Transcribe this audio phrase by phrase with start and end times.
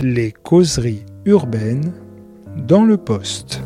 [0.00, 1.92] Les causeries urbaines
[2.56, 3.60] dans le poste.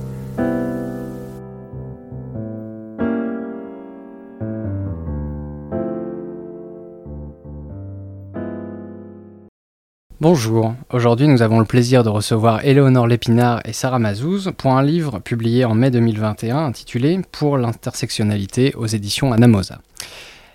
[10.20, 14.82] Bonjour, aujourd'hui nous avons le plaisir de recevoir Éléonore Lépinard et Sarah Mazouz pour un
[14.82, 19.82] livre publié en mai 2021 intitulé Pour l'intersectionnalité aux éditions Anamosa.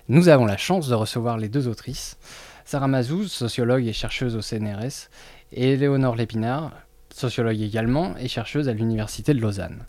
[0.08, 2.16] Nous avons la chance de recevoir les deux autrices,
[2.64, 5.08] Sarah Mazouz, sociologue et chercheuse au CNRS,
[5.52, 6.72] et Éléonore Lépinard,
[7.12, 9.84] sociologue également et chercheuse à l'Université de Lausanne.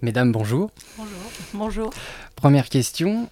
[0.00, 0.70] Mesdames, bonjour.
[0.96, 1.32] Bonjour.
[1.54, 1.90] Bonjour.
[2.34, 3.28] Première question,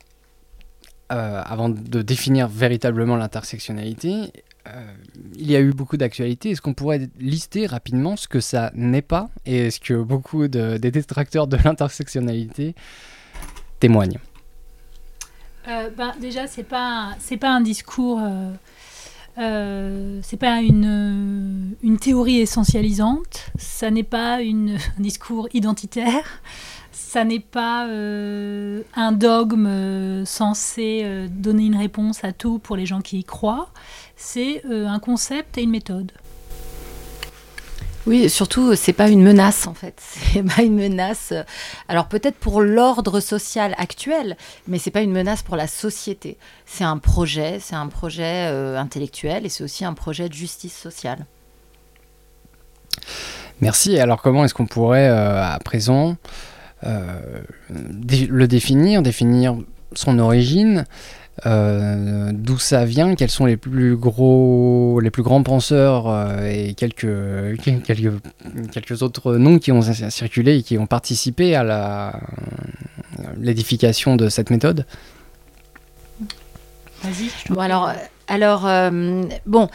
[1.11, 4.33] euh, avant de définir véritablement l'intersectionnalité,
[4.69, 4.93] euh,
[5.35, 6.51] il y a eu beaucoup d'actualités.
[6.51, 10.77] Est-ce qu'on pourrait lister rapidement ce que ça n'est pas et est-ce que beaucoup de,
[10.77, 12.77] des détracteurs de l'intersectionnalité
[13.81, 14.21] témoignent?
[15.67, 18.21] Euh, ben, Déjà, c'est pas c'est pas un discours,
[19.41, 26.41] c'est pas une, une théorie essentialisante, ça n'est pas un discours identitaire
[27.11, 32.77] ça n'est pas euh, un dogme euh, censé euh, donner une réponse à tout pour
[32.77, 33.71] les gens qui y croient.
[34.15, 36.13] C'est un concept et une méthode.
[38.07, 40.01] Oui, surtout, c'est pas une menace en fait.
[40.33, 41.33] C'est pas une menace.
[41.89, 46.39] Alors peut-être pour l'ordre social actuel, mais c'est pas une menace pour la société.
[46.67, 51.27] C'est un projet, c'est un projet intellectuel et c'est aussi un projet de justice sociale.
[53.61, 53.99] Merci.
[53.99, 56.17] Alors comment est-ce qu'on pourrait à présent
[56.85, 59.57] euh, le définir, définir
[59.93, 60.87] son origine,
[61.47, 66.75] euh, d'où ça vient, quels sont les plus gros, les plus grands penseurs euh, et
[66.75, 67.07] quelques,
[67.85, 68.13] quelques,
[68.73, 72.21] quelques autres noms qui ont circulé et qui ont participé à
[73.39, 74.87] l'édification de cette méthode.
[77.03, 77.31] Vas-y.
[77.49, 77.93] Bon alors,
[78.29, 78.69] alors
[79.47, 79.69] bon,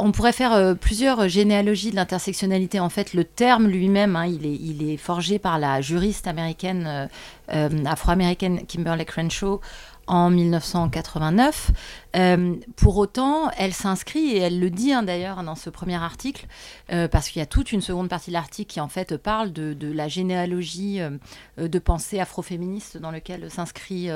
[0.00, 2.80] on pourrait faire euh, plusieurs généalogies de l'intersectionnalité.
[2.80, 7.06] En fait, le terme lui-même, hein, il, est, forgé par la juriste américaine, euh,
[7.54, 9.60] euh, afro-américaine Kimberly Crenshaw
[10.08, 11.70] en 1989.
[12.16, 16.46] Euh, pour autant, elle s'inscrit, et elle le dit hein, d'ailleurs dans ce premier article,
[16.90, 19.52] euh, parce qu'il y a toute une seconde partie de l'article qui en fait parle
[19.52, 21.18] de, la généalogie euh,
[21.58, 24.08] de pensée afroféministe dans lequel s'inscrit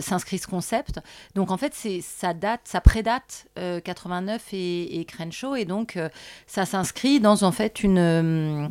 [0.00, 1.00] s'inscrit ce concept.
[1.34, 5.98] Donc en fait, ça date, ça prédate 89 et, et, Crenshaw, et donc
[6.46, 8.70] ça s'inscrit dans en fait une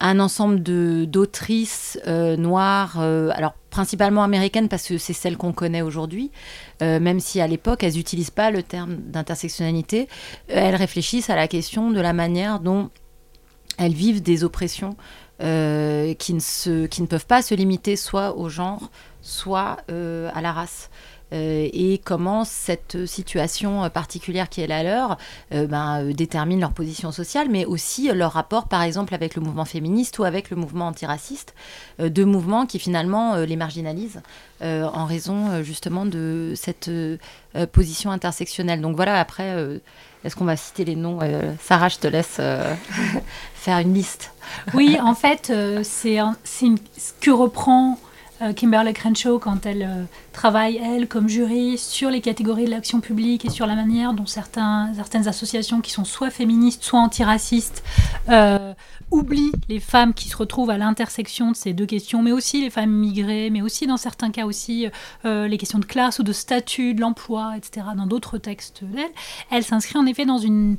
[0.00, 5.82] un ensemble d'autrices euh, noires, euh, alors principalement américaines parce que c'est celles qu'on connaît
[5.82, 6.30] aujourd'hui,
[6.82, 10.08] euh, même si à l'époque elles n'utilisent pas le terme d'intersectionnalité,
[10.48, 12.90] elles réfléchissent à la question de la manière dont
[13.78, 14.96] elles vivent des oppressions
[15.38, 18.90] qui, ne se, qui ne peuvent pas se limiter soit au genre,
[19.20, 20.88] soit à la race.
[21.32, 25.18] Euh, et comment cette situation particulière qui est la leur
[25.52, 29.42] euh, ben, euh, détermine leur position sociale, mais aussi leur rapport, par exemple, avec le
[29.42, 31.54] mouvement féministe ou avec le mouvement antiraciste,
[31.98, 34.22] deux mouvements qui finalement les marginalisent
[34.60, 36.90] en raison justement de cette
[37.72, 38.80] position intersectionnelle.
[38.80, 39.56] Donc voilà, après,
[40.24, 41.18] est-ce qu'on va citer les noms
[41.60, 42.40] Sarah, je te laisse
[43.54, 44.32] faire une liste.
[44.74, 47.98] Oui, en fait, c'est ce que reprend
[48.54, 53.44] Kimberly Crenshaw quand elle euh, travaille, elle, comme jury, sur les catégories de l'action publique
[53.44, 57.82] et sur la manière dont certains, certaines associations qui sont soit féministes, soit antiracistes,
[59.12, 62.62] euh, oublient les femmes qui se retrouvent à l'intersection de ces deux questions, mais aussi
[62.62, 64.86] les femmes immigrées, mais aussi dans certains cas aussi
[65.24, 67.86] les questions de classe ou de statut, de l'emploi, etc.
[67.96, 69.10] Dans d'autres textes d'elle,
[69.50, 70.76] elle s'inscrit en effet dans une,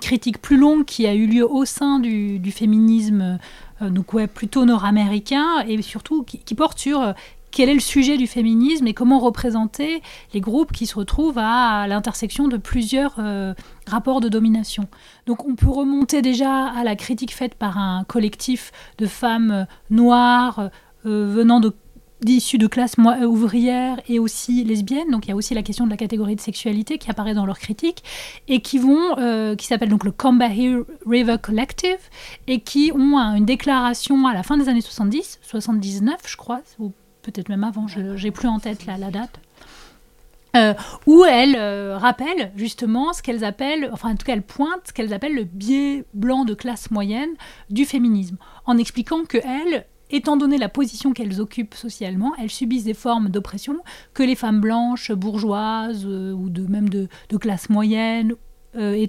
[0.00, 3.38] critique plus longue qui a eu lieu au sein du, du féminisme
[3.82, 7.12] euh, donc ouais, plutôt nord-américain, et surtout qui, porte sur euh,
[7.50, 10.02] quel est le sujet du féminisme et comment représenter
[10.34, 13.54] les groupes qui se retrouvent à, l'intersection de plusieurs euh,
[13.86, 14.88] rapports de domination.
[15.26, 20.70] Donc on peut remonter déjà à la critique faite par un collectif de femmes noires
[21.04, 21.74] venant de
[22.22, 25.10] d'issues de classes euh, ouvrières et aussi lesbiennes.
[25.10, 27.46] Donc il y a aussi la question de la catégorie de sexualité qui apparaît dans
[27.46, 28.02] leur critique
[28.48, 30.76] et qui vont, euh, qui s'appelle donc le Combahee
[31.06, 31.98] River Collective
[32.46, 36.92] et qui ont une déclaration à la fin des années 70, 79 je crois, ou
[37.22, 39.40] peut-être même avant, je n'ai plus en tête la, date.
[40.56, 40.74] Euh,
[41.06, 41.56] où elles
[41.94, 45.44] rappellent justement ce qu'elles appellent, enfin en tout cas elles pointent ce qu'elles appellent le
[45.44, 47.30] biais blanc de classe moyenne
[47.70, 48.36] du féminisme,
[48.66, 53.28] en expliquant que elles, étant donné la position qu'elles occupent socialement, elles subissent des formes
[53.28, 53.76] d'oppression
[54.14, 57.08] que les femmes blanches, bourgeoises euh, ou même de,
[57.38, 58.34] classe moyenne
[58.76, 59.06] euh,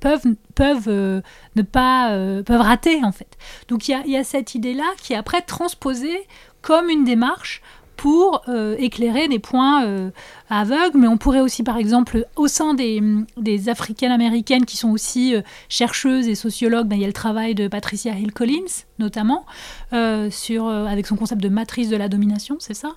[0.00, 1.20] peuvent, euh,
[1.56, 3.36] ne pas peuvent rater en fait.
[3.68, 6.26] Donc il y a, y a, cette idée là qui est après transposée
[6.62, 7.62] comme une démarche
[7.96, 8.42] pour
[8.78, 10.10] éclairer des points
[10.48, 10.96] aveugles.
[10.96, 13.02] Mais on pourrait aussi, par exemple, au sein des,
[13.36, 15.34] des africaines-américaines qui sont aussi
[15.68, 19.44] chercheuses et sociologues, ben, il y a le travail de Patricia Hill Collins, notamment,
[20.30, 22.96] sur, avec son concept de matrice de la domination, c'est ça?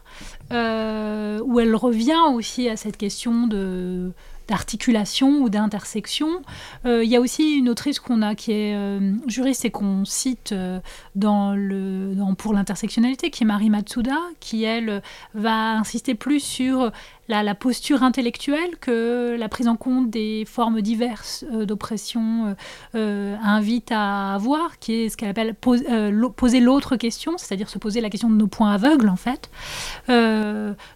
[0.51, 4.13] Où elle revient aussi à cette question de
[4.47, 6.41] d'articulation ou d'intersection.
[6.85, 10.05] Euh, il y a aussi une autrice qu'on a qui est euh, juriste et qu'on
[10.05, 10.79] cite euh,
[11.15, 15.01] dans le, pour l'intersectionnalité, qui est Marie Matsuda, qui elle
[15.33, 16.91] va insister plus sur
[17.27, 22.55] la, posture intellectuelle que la prise en compte des formes diverses d'oppression
[22.93, 28.09] invite à avoir, qui est ce qu'elle appelle poser l'autre question, c'est-à-dire se poser la
[28.09, 29.49] question de nos points aveugles en fait.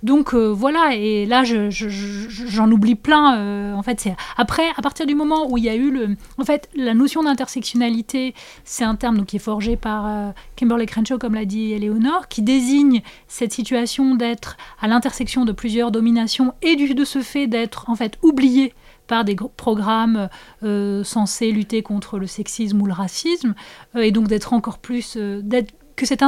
[0.03, 5.15] donc voilà, et là j'en oublie plein euh, en fait, c'est après, à partir du
[5.15, 8.33] moment où il y a eu le, en fait, la notion d'intersectionnalité,
[8.63, 12.27] c'est un terme donc, qui est forgé par euh, Kimberly Crenshaw, comme l'a dit Eleonore,
[12.27, 15.91] qui désigne cette situation d'être à l'intersection de plusieurs
[16.61, 18.73] et du, de ce fait d'être en fait oublié
[19.07, 20.29] par des programmes
[20.63, 23.55] euh, censés lutter contre le sexisme ou le racisme,
[23.95, 26.21] et donc d'être encore plus, d'être que, cette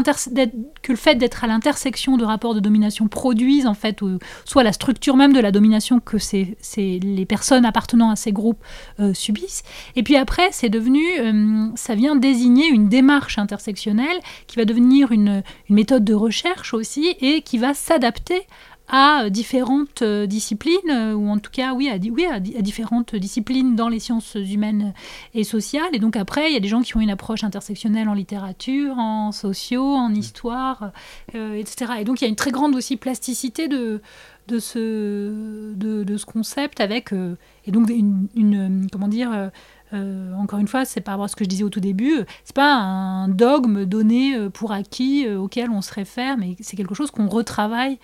[0.82, 4.00] que le fait d'être à l'intersection de rapports de domination produise en fait
[4.44, 8.62] soit la structure même de la domination que c'est les personnes appartenant à ces groupes
[9.00, 9.64] euh, subissent.
[9.96, 15.12] Et puis après, c'est devenu, euh, ça vient désigner une démarche intersectionnelle qui va devenir
[15.12, 18.42] une méthode de recherche aussi et qui va s'adapter
[18.90, 23.76] à différentes euh, disciplines, euh, ou en tout cas, oui, à, oui, à, différentes disciplines
[23.76, 24.94] dans les sciences humaines
[25.36, 25.90] et sociales.
[25.94, 28.98] Et donc après, il y a des gens qui ont une approche intersectionnelle en littérature,
[28.98, 30.92] en sociaux, en histoire,
[31.36, 31.94] euh, etc.
[32.00, 34.02] Et donc il y a une très grande aussi plasticité de,
[34.48, 39.52] de, ce, de, ce concept avec, et donc une, comment dire,
[39.94, 42.56] encore une fois, c'est par rapport à ce que je disais au tout début, c'est
[42.56, 47.28] pas un dogme donné pour acquis auquel on se réfère, mais c'est quelque chose qu'on
[47.28, 48.00] retravaille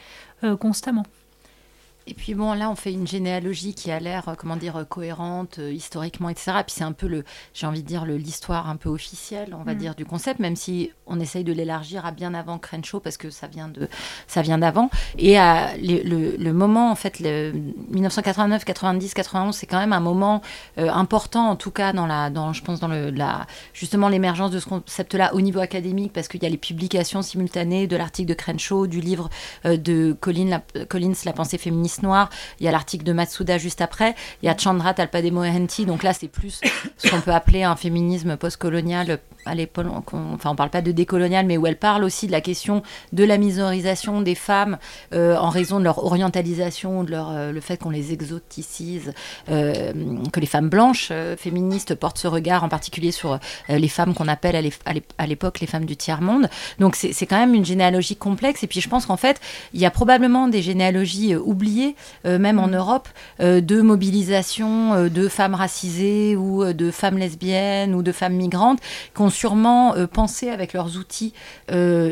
[0.59, 1.05] constamment.
[2.07, 5.57] Et puis bon, là, on fait une généalogie qui a l'air, euh, comment dire, cohérente
[5.57, 6.51] euh, historiquement, etc.
[6.59, 7.23] Et puis c'est un peu le,
[7.53, 9.77] j'ai envie de dire, l'histoire un peu officielle, on va mm.
[9.77, 13.31] dire, du concept, même si on essaye de l'élargir à bien avant Crenshaw parce que
[13.31, 13.89] ça vient de,
[14.27, 14.91] ça vient d'avant.
[15.17, 17.53] Et à le, le, moment, en fait, le
[17.89, 20.41] 1989, 90, 91, c'est quand même un moment
[20.77, 24.51] euh, important, en tout cas dans la, dans, je pense dans le, la, justement l'émergence
[24.51, 28.29] de ce concept-là au niveau académique, parce qu'il y a les publications simultanées de l'article
[28.29, 29.29] de Crenshaw, du livre
[29.63, 32.29] de Collins, la, Collins, La pensée féministe noire.
[32.59, 34.15] Il y a l'article de Matsuda juste après.
[34.41, 35.85] Il y a Chandra Talpademohenti.
[35.85, 36.61] Donc là, c'est plus
[36.97, 41.45] ce qu'on peut appeler un féminisme postcolonial à l'époque, enfin on parle pas de décolonial,
[41.45, 42.81] mais où elle parle aussi de la question
[43.13, 44.77] de la misorisation des femmes
[45.13, 49.13] euh, en raison de leur orientalisation, de leur, euh, le fait qu'on les exoticise,
[49.49, 49.93] euh,
[50.33, 53.39] que les femmes blanches féministes portent ce regard en particulier sur
[53.69, 54.55] les femmes qu'on appelle
[55.17, 56.49] à l'époque les femmes du tiers-monde.
[56.79, 59.39] Donc c'est quand même une généalogie complexe, et puis je pense qu'en fait,
[59.73, 61.84] il y a probablement des généalogies oubliées
[62.25, 62.75] euh, même en mm.
[62.75, 63.09] Europe,
[63.39, 68.79] euh, de mobilisation euh, de femmes racisées ou de femmes lesbiennes ou de femmes migrantes
[69.13, 71.33] qui ont sûrement pensé avec leurs outils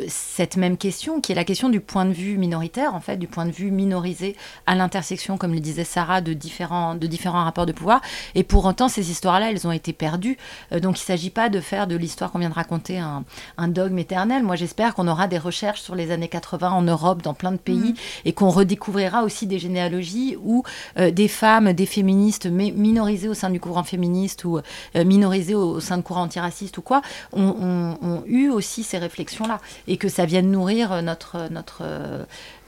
[0.07, 3.27] cette même question, qui est la question du point de vue minoritaire, en fait, du
[3.27, 4.35] point de vue minorisé
[4.65, 8.01] à l'intersection, comme le disait Sarah, de différents, de différents rapports de pouvoir.
[8.35, 10.37] Et pour autant, ces histoires-là, elles ont été perdues.
[10.71, 13.23] donc il ne s'agit pas de faire de l'histoire qu'on vient de raconter un,
[13.57, 14.43] un dogme éternel.
[14.43, 17.57] Moi, j'espère qu'on aura des recherches sur les années 80 en Europe, dans plein de
[17.57, 17.95] pays, mm.
[18.25, 20.63] et qu'on redécouvrira aussi des généalogies où
[20.97, 25.79] euh, des femmes, des féministes minorisées au sein du courant féministe ou euh, minorisées au,
[25.79, 27.01] sein de courants antiracistes ou quoi,
[27.31, 31.83] ont, eu aussi ces réflexions-là et que ça vienne nourrir notre, notre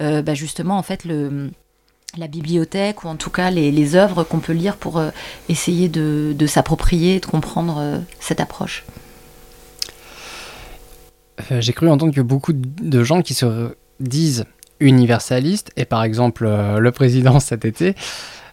[0.01, 1.51] euh, bah, justement en fait le
[2.17, 5.03] la bibliothèque ou en tout cas les, les œuvres qu'on peut lire pour
[5.49, 8.85] essayer de, de s'approprier, de comprendre cette approche.
[11.59, 14.45] J'ai cru entendre que beaucoup de gens qui se disent
[14.79, 17.95] universaliste, et par exemple euh, le président cet été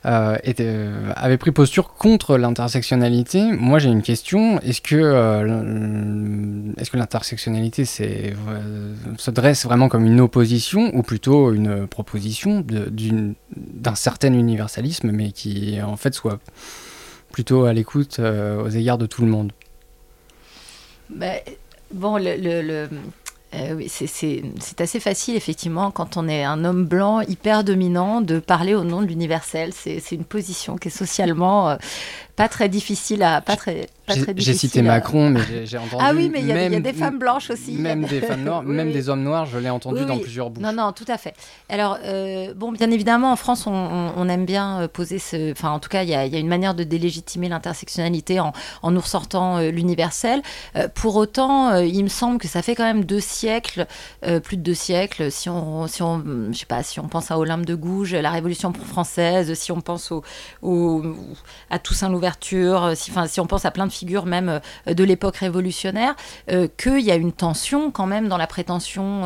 [0.04, 3.52] euh, euh, avait pris posture contre l'intersectionnalité.
[3.52, 4.96] Moi j'ai une question, est-ce que,
[6.80, 14.32] est-ce que l'intersectionnalité se dresse vraiment comme une opposition ou plutôt une proposition d'un certain
[14.32, 16.40] universalisme mais qui en fait soit
[17.30, 19.52] plutôt à l'écoute aux égards de tout le monde?
[21.10, 21.34] Bah,
[21.92, 22.88] Bon, le
[23.54, 28.38] euh, oui, c'est assez facile, effectivement, quand on est un homme blanc hyper dominant, de
[28.38, 29.72] parler au nom de l'universel.
[29.74, 31.76] C'est une position qui est socialement euh,
[32.36, 33.88] pas très difficile à pas très
[34.36, 36.04] j'ai cité Macron, mais j'ai entendu.
[36.04, 37.72] Ah oui, mais il y, a des femmes blanches aussi.
[37.72, 40.62] Même des femmes noires, même des hommes noirs, je l'ai entendu dans plusieurs bouches.
[40.62, 41.34] Non, non, tout à fait.
[41.68, 45.52] Alors, euh, bon, bien évidemment, en France, on, aime bien euh, poser ce.
[45.52, 49.00] Enfin, en tout cas, il y, a une manière de délégitimer l'intersectionnalité en, en, nous
[49.00, 50.42] ressortant euh, l'universel.
[50.94, 53.86] pour autant, il me semble que ça fait quand même deux siècles,
[54.42, 57.38] plus de deux siècles, si on, si on, je sais pas, si on pense à
[57.38, 60.22] Olympe de Gouges, la Révolution française, si on pense au,
[60.62, 61.02] au
[61.70, 62.21] à Toussaint l'ouverture,
[62.94, 66.14] si, enfin, si on pense à plein de figure même euh, de l'époque révolutionnaire,
[66.50, 69.22] euh, qu'il y a une tension quand même dans la prétention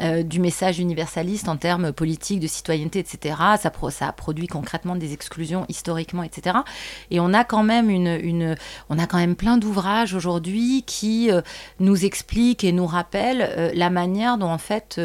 [0.00, 3.36] euh, du message universaliste en termes politiques, de citoyenneté, etc.
[3.60, 6.56] Ça, ça a produit concrètement des exclusions historiquement, etc.
[7.10, 8.56] Et on a quand même, une,
[8.88, 11.42] on a quand même plein d'ouvrages aujourd'hui qui euh,
[11.80, 14.98] nous expliquent et nous rappellent euh, la manière dont en fait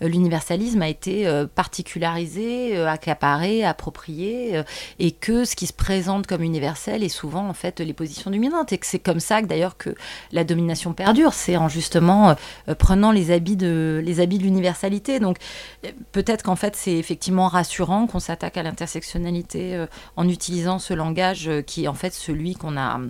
[0.00, 4.62] l'universalisme a été particularisé, accaparé, approprié,
[4.98, 8.72] et que ce qui se présente comme universel est souvent en fait les positions dominantes.
[8.72, 9.94] Et que c'est comme ça que d'ailleurs que
[10.32, 12.34] la domination perdure, c'est en justement
[12.78, 15.20] prenant les habits de les de l'universalité.
[15.20, 15.38] Donc
[16.12, 21.48] peut-être qu'en fait c'est effectivement rassurant qu'on s'attaque à l'intersectionnalité euh, en utilisant ce langage
[21.48, 23.00] euh, qui est en fait celui qu'on a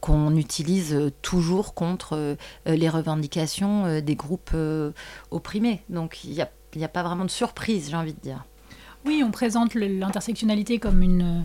[0.00, 2.36] qu'on utilise euh, toujours contre
[2.66, 4.54] les revendications des groupes
[5.30, 5.82] opprimés.
[5.88, 8.44] Donc il n'y a, pas vraiment de surprise, j'ai envie de dire.
[9.04, 11.44] Oui, on présente l'intersectionnalité comme une,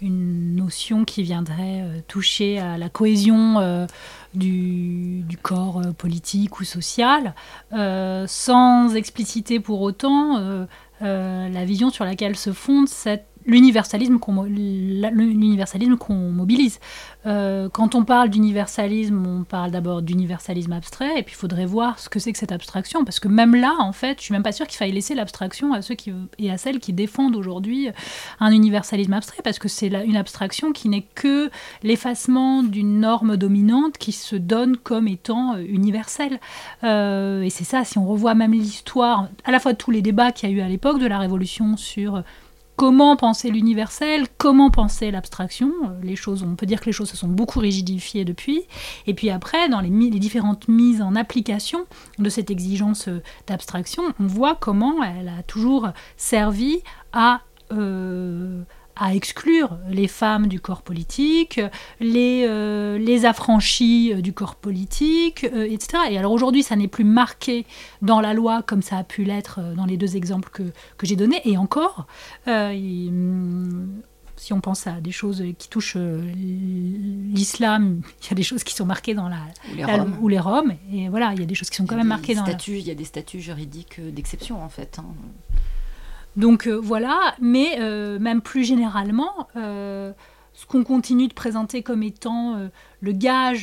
[0.00, 3.86] une notion qui viendrait toucher à la cohésion
[4.34, 7.34] du, corps euh, politique ou social,
[7.72, 10.66] euh, sans expliciter pour autant euh,
[11.00, 14.32] la vision sur laquelle se fonde cette l'universalisme qu'on
[16.32, 16.78] mobilise.
[17.26, 21.98] Euh, quand on parle d'universalisme, on parle d'abord d'universalisme abstrait, et puis il faudrait voir
[21.98, 24.42] ce que c'est que cette abstraction, parce que même là, en fait, je suis même
[24.42, 27.88] pas sûre qu'il faille laisser l'abstraction à ceux qui et à celles qui défendent aujourd'hui
[28.40, 31.50] un universalisme abstrait, parce que c'est une abstraction qui n'est que
[31.82, 36.40] l'effacement d'une norme dominante qui se donne comme étant euh, universelle.
[36.84, 40.32] Euh, et c'est ça, si on revoit même l'histoire, à la fois tous les débats
[40.32, 42.22] qu'il y a eu à l'époque de la Révolution sur
[42.80, 45.70] comment penser l'universel, comment penser l'abstraction.
[45.84, 48.62] Euh, les choses, on peut dire que les choses se sont beaucoup rigidifiées depuis.
[49.06, 51.84] Et puis après, dans les, différentes mises en application
[52.18, 56.78] de cette exigence euh, d'abstraction, on voit comment elle a toujours servi
[57.12, 58.62] à euh,
[59.00, 61.58] à exclure les femmes du corps politique,
[62.00, 66.02] les, euh, les affranchis euh, du corps politique, euh, etc.
[66.10, 67.64] Et alors aujourd'hui, ça n'est plus marqué
[68.02, 70.64] dans la loi comme ça a pu l'être dans les deux exemples que,
[70.98, 71.40] que j'ai donnés.
[71.46, 72.06] Et encore,
[72.46, 74.02] hum,
[74.36, 78.74] si on pense à des choses qui touchent l'islam, il y a des choses qui
[78.74, 79.40] sont marquées dans la,
[79.72, 80.16] ou les, Roms.
[80.20, 80.74] ou les Roms.
[80.92, 82.56] Et voilà, il y a des choses qui sont quand même marquées dans la...
[82.68, 84.98] Il y a des statuts juridiques d'exception en fait.
[84.98, 85.06] Hein.
[86.36, 90.12] Donc euh, voilà, mais euh, même plus généralement, euh,
[90.52, 92.68] ce qu'on continue de présenter comme étant
[93.00, 93.62] le gage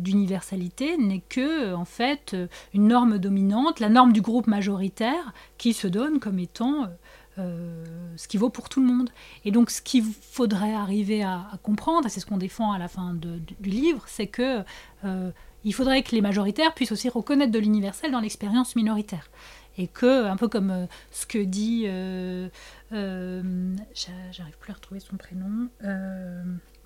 [0.00, 2.34] d'universalité n'est que, en fait,
[2.72, 6.88] une norme dominante, la norme du groupe majoritaire qui se donne comme étant
[7.36, 9.10] ce qui vaut pour tout le monde.
[9.44, 13.14] Et donc, ce qu'il faudrait arriver à, comprendre, c'est ce qu'on défend à la fin
[13.14, 14.64] du livre, c'est que
[15.04, 19.30] il faudrait que les majoritaires puissent aussi reconnaître de l'universel dans l'expérience minoritaire
[19.76, 22.48] et que, un peu comme euh, ce que dit, euh,
[22.92, 23.74] euh,
[24.30, 25.68] j'arrive plus à retrouver son prénom,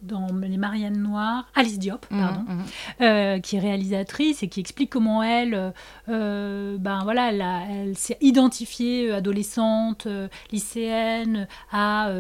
[0.03, 2.63] dans Les Mariannes Noires, Alice Diop, mmh, pardon, mmh.
[3.01, 5.71] Euh, qui est réalisatrice et qui explique comment elle, euh,
[6.09, 10.07] euh, ben voilà, elle, s'est identifiée adolescente,
[10.53, 12.11] lycéenne, à,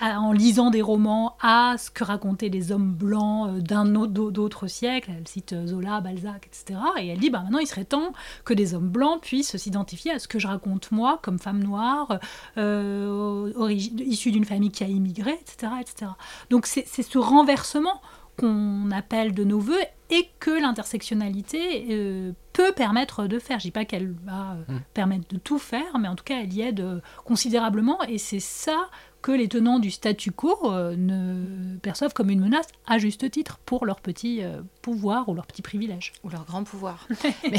[0.00, 5.12] en lisant des romans à ce que racontaient les hommes blancs d'un autre d'autres siècles.
[5.16, 6.80] Elle cite Zola, Balzac, etc.
[7.00, 8.12] Et elle dit, ben maintenant il serait temps
[8.44, 12.18] que des hommes blancs puissent s'identifier à ce que je raconte moi comme femme noire,
[12.56, 16.10] issue d'une famille qui a immigré, etc., etc.
[16.50, 18.00] Donc c'est c'est ce renversement
[18.38, 23.58] qu'on appelle de nos voeux et que l'intersectionnalité euh, peut permettre de faire.
[23.58, 24.80] Je dis pas qu'elle va euh, mmh.
[24.92, 28.40] permettre de tout faire, mais en tout cas, elle y aide euh, considérablement et c'est
[28.40, 28.88] ça
[29.24, 33.58] que les tenants du statu quo euh, ne perçoivent comme une menace, à juste titre,
[33.64, 36.12] pour leur petit euh, pouvoir ou leur petit privilège.
[36.24, 37.08] Ou leur grand pouvoir.
[37.50, 37.58] mais,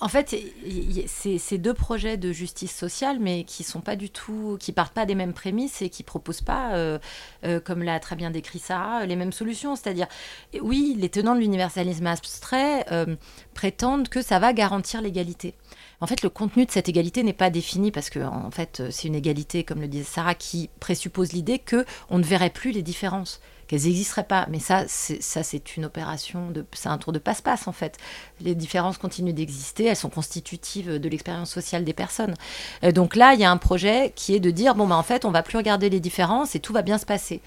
[0.00, 0.36] en fait,
[1.06, 4.92] c'est ces deux projets de justice sociale, mais qui sont pas du tout, qui partent
[4.92, 6.98] pas des mêmes prémices et qui proposent pas, euh,
[7.64, 9.76] comme l'a très bien décrit Sarah, les mêmes solutions.
[9.76, 10.08] C'est-à-dire,
[10.60, 12.84] oui, les tenants de l'universalisme abstrait
[13.54, 15.54] prétendent que ça va garantir l'égalité.
[16.00, 19.08] En fait, le contenu de cette égalité n'est pas défini parce que, en fait, c'est
[19.08, 22.82] une égalité, comme le disait Sarah, qui présuppose l'idée que on ne verrait plus les
[22.82, 24.46] différences qu'elles n'existeraient pas.
[24.50, 27.98] Mais ça, c'est, ça, c'est une opération, de, c'est un tour de passe-passe en fait.
[28.40, 32.34] Les différences continuent d'exister, elles sont constitutives de l'expérience sociale des personnes.
[32.82, 35.02] Euh, donc là, il y a un projet qui est de dire, bon, bah, en
[35.02, 37.40] fait, on va plus regarder les différences et tout va bien se passer.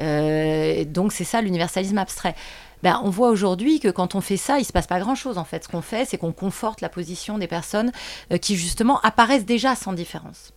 [0.00, 2.34] Euh, donc c'est ça l'universalisme abstrait.
[2.86, 5.44] Ben, on voit aujourd'hui que quand on fait ça, il se passe pas grand-chose en
[5.44, 5.64] fait.
[5.64, 7.90] Ce qu'on fait, c'est qu'on conforte la position des personnes
[8.32, 10.52] euh, qui justement apparaissent déjà sans différence.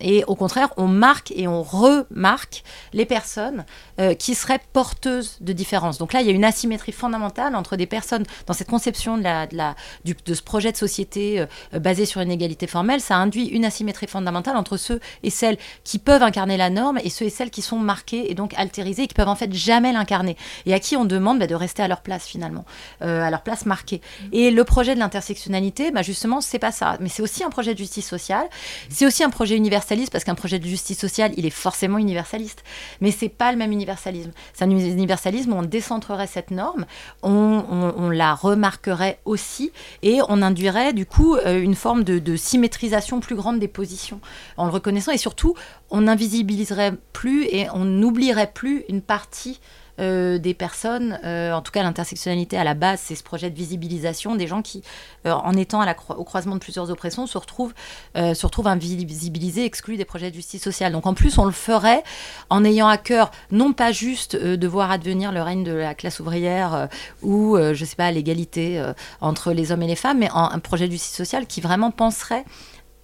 [0.00, 3.64] Et au contraire, on marque et on remarque les personnes
[4.00, 5.98] euh, qui seraient porteuses de différences.
[5.98, 9.22] Donc là, il y a une asymétrie fondamentale entre des personnes dans cette conception de,
[9.22, 13.00] la, de, la, du, de ce projet de société euh, basé sur une égalité formelle.
[13.00, 17.08] Ça induit une asymétrie fondamentale entre ceux et celles qui peuvent incarner la norme et
[17.08, 19.92] ceux et celles qui sont marqués et donc altérisés et qui peuvent en fait jamais
[19.92, 20.36] l'incarner.
[20.66, 22.64] Et à qui on demande bah, de rester à leur place finalement,
[23.02, 24.00] euh, à leur place marquée.
[24.32, 26.96] Et le projet de l'intersectionnalité, bah, justement, c'est pas ça.
[26.98, 28.48] Mais c'est aussi un projet de justice sociale.
[28.88, 32.64] C'est aussi un projet universel parce qu'un projet de justice sociale, il est forcément universaliste.
[33.00, 34.32] Mais c'est pas le même universalisme.
[34.52, 36.86] C'est un universalisme où on décentrerait cette norme,
[37.22, 39.72] on, la remarquerait aussi
[40.02, 44.20] et on induirait du coup euh, une forme de, de symétrisation plus grande des positions
[44.56, 45.54] en le reconnaissant et surtout
[45.90, 49.60] on n'invisibiliserait plus et on n'oublierait plus une partie
[50.00, 53.56] euh, des personnes, euh, en tout cas l'intersectionnalité à la base, c'est ce projet de
[53.56, 54.82] visibilisation des gens qui,
[55.26, 55.84] euh, en étant
[56.16, 57.74] au croisement de plusieurs oppressions, se retrouvent,
[58.14, 60.92] se retrouvent invisibilisés, exclus des projets de justice sociale.
[60.92, 62.02] Donc en plus, on le ferait
[62.50, 66.20] en ayant à cœur non pas juste de voir advenir le règne de la classe
[66.20, 66.88] ouvrière
[67.22, 68.82] ou, je sais pas, l'égalité
[69.20, 71.90] entre les hommes et les femmes, mais en un projet de justice sociale qui vraiment
[71.90, 72.44] penserait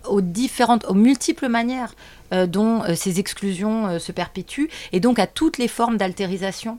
[0.08, 1.94] aux différentes, aux multiples manières
[2.32, 6.78] euh, dont euh, ces exclusions euh, se perpétuent et donc à toutes les formes d'altérisation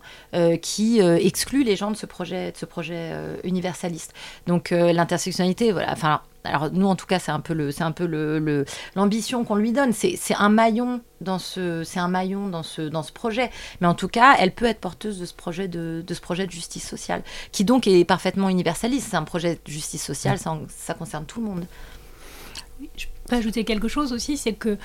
[0.61, 3.11] qui excluent les gens de ce projet, de ce projet
[3.43, 4.13] universaliste.
[4.47, 6.21] Donc l'intersectionnalité, voilà, enfin.
[6.43, 9.53] Alors nous en tout cas c'est un peu le c'est un peu le l'ambition qu'on
[9.53, 13.51] lui donne c'est un maillon dans ce c'est un maillon dans ce dans ce projet
[13.79, 16.47] mais en tout cas elle peut être porteuse de ce projet de, de ce projet
[16.47, 20.57] de justice sociale qui donc est parfaitement universaliste c'est un projet de justice sociale ça,
[20.67, 21.65] ça concerne tout le monde
[23.33, 24.77] ajouter quelque chose aussi, c'est que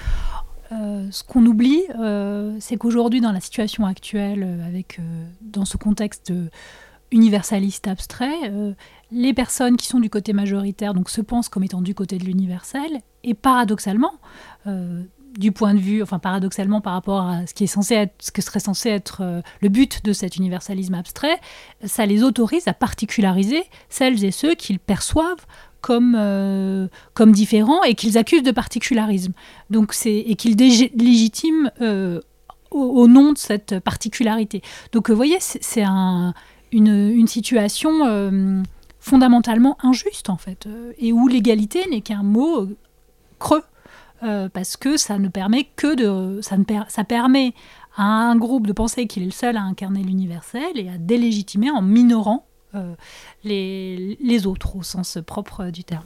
[0.72, 5.00] euh, ce qu'on oublie, euh, c'est qu'aujourd'hui, dans la situation actuelle, euh, avec,
[5.40, 6.32] dans ce contexte
[7.12, 8.52] universaliste abstrait,
[9.12, 12.24] les personnes qui sont du côté majoritaire donc, se pensent comme étant du côté de
[12.24, 14.12] l'universel, et paradoxalement,
[15.38, 18.42] du point de vue, enfin paradoxalement par rapport à ce qui est censé ce que
[18.42, 21.38] serait censé être le but de cet universalisme abstrait,
[21.84, 25.46] ça les autorise à particulariser celles et ceux qu'ils perçoivent
[25.86, 29.32] comme, euh, comme différents et qu'ils accusent de particularisme.
[29.70, 32.20] Donc et qu'ils légitiment euh,
[32.72, 34.62] au, nom de cette particularité.
[34.90, 36.34] Donc vous voyez, c'est, un,
[36.72, 38.62] une, une, situation euh,
[38.98, 40.68] fondamentalement injuste en fait,
[40.98, 42.66] et où l'égalité n'est qu'un mot
[43.38, 43.62] creux.
[44.52, 47.54] parce que ça ne permet que de ça, ne ça permet
[47.96, 51.70] à un groupe de penser qu'il est le seul à incarner l'universel et à délégitimer
[51.70, 52.44] en minorant
[53.44, 56.04] les, les autres au sens propre du terme.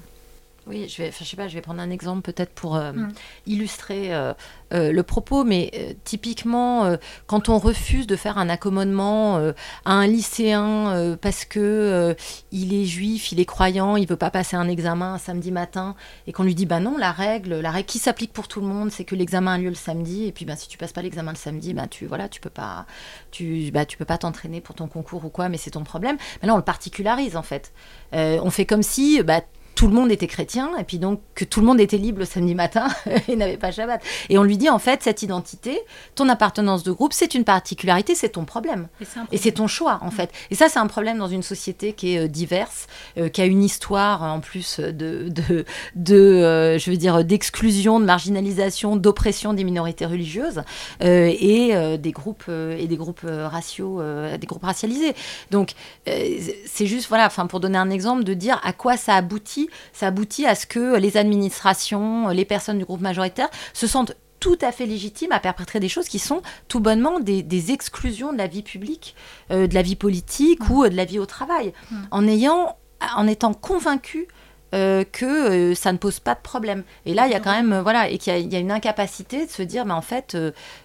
[0.67, 3.13] Oui, je vais, je sais pas, je vais prendre un exemple peut-être pour euh, mm.
[3.47, 4.35] illustrer euh,
[4.75, 6.97] euh, le propos, mais typiquement,
[7.27, 9.39] quand on refuse de faire un accommodement
[9.85, 12.15] à un lycéen parce que
[12.53, 15.97] il est juif, il est croyant, il veut pas passer un examen un samedi matin,
[16.27, 18.67] et qu'on lui dit bah non, la règle, la règle qui s'applique pour tout le
[18.67, 21.03] monde, c'est que l'examen a lieu le samedi, et puis bah, si tu passes pas
[21.03, 22.87] l'examen le samedi, bah tu voilà, tu peux pas,
[23.31, 26.17] tu bah, tu peux pas t'entraîner pour ton concours ou quoi, mais c'est ton problème.
[26.43, 27.73] Mais là, on le particularise en fait.
[28.13, 29.41] on fait comme si bah
[29.75, 32.25] tout le monde était chrétien et puis donc que tout le monde était libre le
[32.25, 32.89] samedi matin
[33.29, 34.03] et n'avait pas Shabbat.
[34.29, 35.81] Et on lui dit en fait cette identité,
[36.15, 38.89] ton appartenance de groupe, c'est une particularité, c'est ton problème.
[39.33, 40.31] Et c'est ton choix en fait.
[40.51, 42.87] Et ça c'est un problème dans une société qui est euh, diverse,
[43.19, 48.01] euh, qui a une histoire en plus de de, de euh, je veux dire d'exclusion,
[48.01, 50.63] de marginalisation, d'oppression des minorités religieuses
[51.01, 54.03] et des groupes et des groupes raciaux,
[54.39, 55.15] des groupes racialisés.
[55.51, 55.73] Donc
[56.07, 59.60] c'est juste voilà, enfin pour donner un exemple de dire à quoi ça aboutit
[59.93, 64.59] ça aboutit à ce que les administrations, les personnes du groupe majoritaire se sentent tout
[64.63, 68.47] à fait légitimes à perpétrer des choses qui sont tout bonnement des, exclusions de la
[68.47, 69.15] vie publique,
[69.51, 71.73] euh, de la vie politique ou euh, de la vie au travail,
[72.11, 72.77] en, ayant,
[73.15, 74.27] en étant convaincus
[74.75, 76.85] euh, que ça ne pose pas de problème.
[77.05, 79.51] Et là, il y a quand même, voilà, et qu'il y, a une incapacité de
[79.51, 80.37] se dire, mais en fait,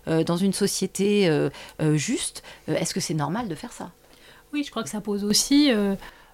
[0.07, 1.31] dans une société
[1.93, 3.91] juste, est-ce que c'est normal de faire ça?
[4.53, 5.71] Oui, je crois que ça pose aussi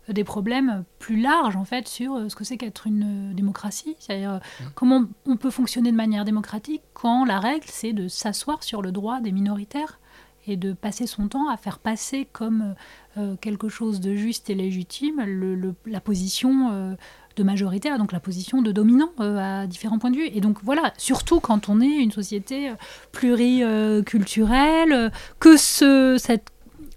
[0.10, 3.96] des problèmes plus larges en fait sur euh, ce que c'est qu'être une euh, démocratie,
[4.00, 4.64] c'est-à-dire euh, mmh.
[4.76, 8.92] comment on peut fonctionner de manière démocratique quand la règle c'est de s'asseoir sur le
[8.92, 10.00] droit des minoritaires
[10.48, 12.74] et de passer son temps à faire passer comme
[13.42, 15.24] quelque chose de juste et légitime
[15.86, 16.98] la position
[17.36, 20.26] de majoritaire, donc la position de dominant à différents points de vue.
[20.34, 22.74] Et donc voilà, surtout quand on est une société
[23.12, 26.52] pluriculturelle, que ce, cette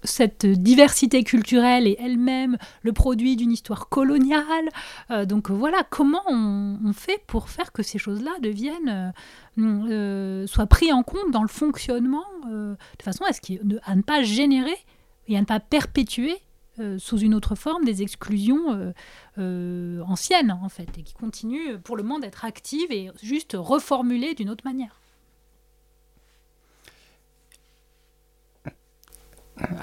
[0.05, 4.69] cette diversité culturelle est elle-même le produit d'une histoire coloniale.
[5.11, 9.13] Euh, donc voilà, comment on, fait pour faire que ces choses-là deviennent,
[9.59, 13.39] euh, soient pris en compte dans le fonctionnement, de façon à, ce
[13.83, 14.77] à ne pas générer
[15.27, 16.37] et à ne pas perpétuer
[16.97, 18.93] sous une autre forme des exclusions
[19.37, 24.49] anciennes en fait et qui continuent pour le moment d'être actives et juste reformulées d'une
[24.49, 24.99] autre manière.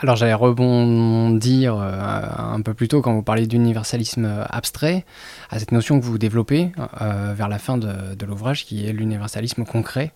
[0.01, 5.05] Alors j'allais rebondir euh, un peu plus tôt quand vous parlez d'universalisme abstrait,
[5.51, 9.65] à cette notion que vous développez euh, vers la fin de, l'ouvrage qui est l'universalisme
[9.65, 10.13] concret.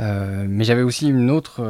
[0.00, 1.62] Euh, mais j'avais aussi une autre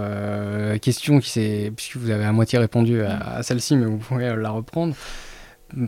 [0.78, 4.50] question qui s'est, puisque vous avez à moitié répondu à celle-ci, mais vous pouvez la
[4.50, 4.94] reprendre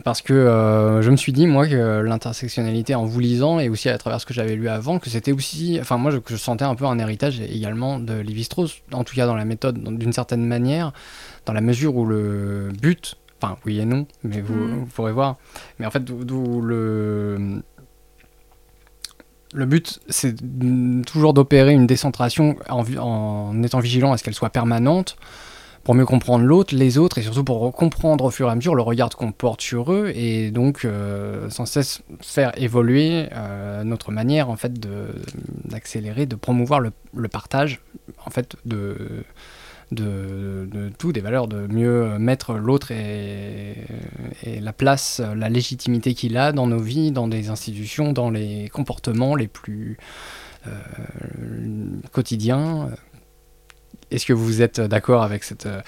[0.03, 3.89] parce que euh, je me suis dit moi que l'intersectionnalité en vous lisant et aussi
[3.89, 6.65] à travers ce que j'avais lu avant que c'était aussi enfin moi je, je, sentais
[6.65, 10.45] un peu un héritage également de Lévi-Strauss en tout cas dans la méthode d'une certaine
[10.45, 10.93] manière
[11.45, 14.87] dans la mesure où le but enfin oui et non mais vous, mm.
[14.93, 15.37] pourrez voir
[15.79, 17.63] mais en fait d'où le
[19.53, 20.35] le but, c'est
[21.05, 25.17] toujours d'opérer une décentration en, en, étant vigilant à ce qu'elle soit permanente,
[25.83, 28.75] pour mieux comprendre l'autre, les autres, et surtout pour comprendre au fur et à mesure
[28.75, 34.11] le regard qu'on porte sur eux, et donc euh, sans cesse faire évoluer euh, notre
[34.11, 34.73] manière en fait
[35.65, 36.91] d'accélérer, de, promouvoir le,
[37.27, 37.81] partage
[38.25, 39.25] en fait de,
[40.99, 43.75] tout, des valeurs, de mieux mettre l'autre et,
[44.43, 48.69] et, la place, la légitimité qu'il a dans nos vies, dans des institutions, dans les
[48.69, 49.97] comportements les plus
[50.67, 50.71] euh,
[52.11, 52.89] quotidiens.
[54.11, 55.81] Est-ce que vous êtes d'accord avec euh,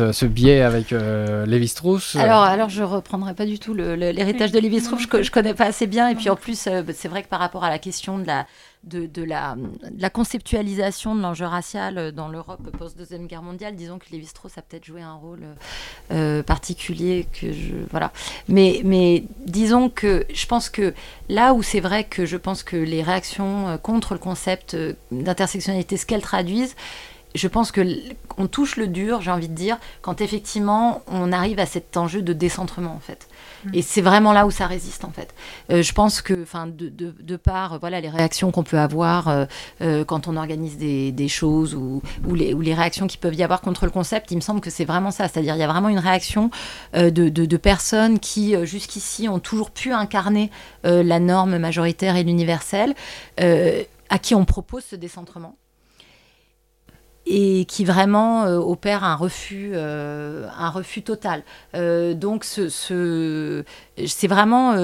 [0.00, 4.58] euh, ce biais avec euh, Lévi-Strauss alors, alors, je reprendrai pas du tout l'héritage de
[4.58, 6.08] Lévi-Strauss, je, ne connais pas assez bien.
[6.08, 9.56] Et puis en plus, c'est vrai que par rapport à la question de la,
[10.10, 15.00] conceptualisation de l'enjeu racial dans l'Europe post-deuxième guerre mondiale, disons que Lévi-Strauss a peut-être joué
[15.00, 15.44] un rôle
[16.44, 17.46] particulier que
[17.90, 18.12] voilà.
[18.48, 20.92] Mais disons que je pense que
[21.30, 24.76] là où c'est vrai que je pense que les réactions contre le concept
[25.10, 26.74] d'intersectionnalité, ce qu'elles traduisent,
[27.36, 27.82] je pense que
[28.38, 32.22] on touche le dur, j'ai envie de dire, quand effectivement on arrive à cet enjeu
[32.22, 33.28] de décentrement en fait.
[33.64, 33.70] Mm.
[33.74, 35.34] Et c'est vraiment là où ça résiste en fait.
[35.70, 39.28] Euh, je pense que, enfin, de, de, de, par voilà les réactions qu'on peut avoir
[39.28, 39.44] euh,
[39.80, 43.34] euh, quand on organise des, des choses ou, ou, les, ou, les, réactions qui peuvent
[43.34, 45.28] y avoir contre le concept, il me semble que c'est vraiment ça.
[45.28, 46.50] C'est-à-dire il y a vraiment une réaction
[46.94, 50.50] de, de, personnes qui jusqu'ici ont toujours pu incarner
[50.84, 52.94] la norme majoritaire et l'universel,
[53.38, 55.56] à qui on propose ce décentrement
[57.26, 61.42] et qui vraiment euh, opère un refus, euh, un refus total.
[61.74, 63.64] Euh, donc ce, ce
[64.06, 64.76] c'est vraiment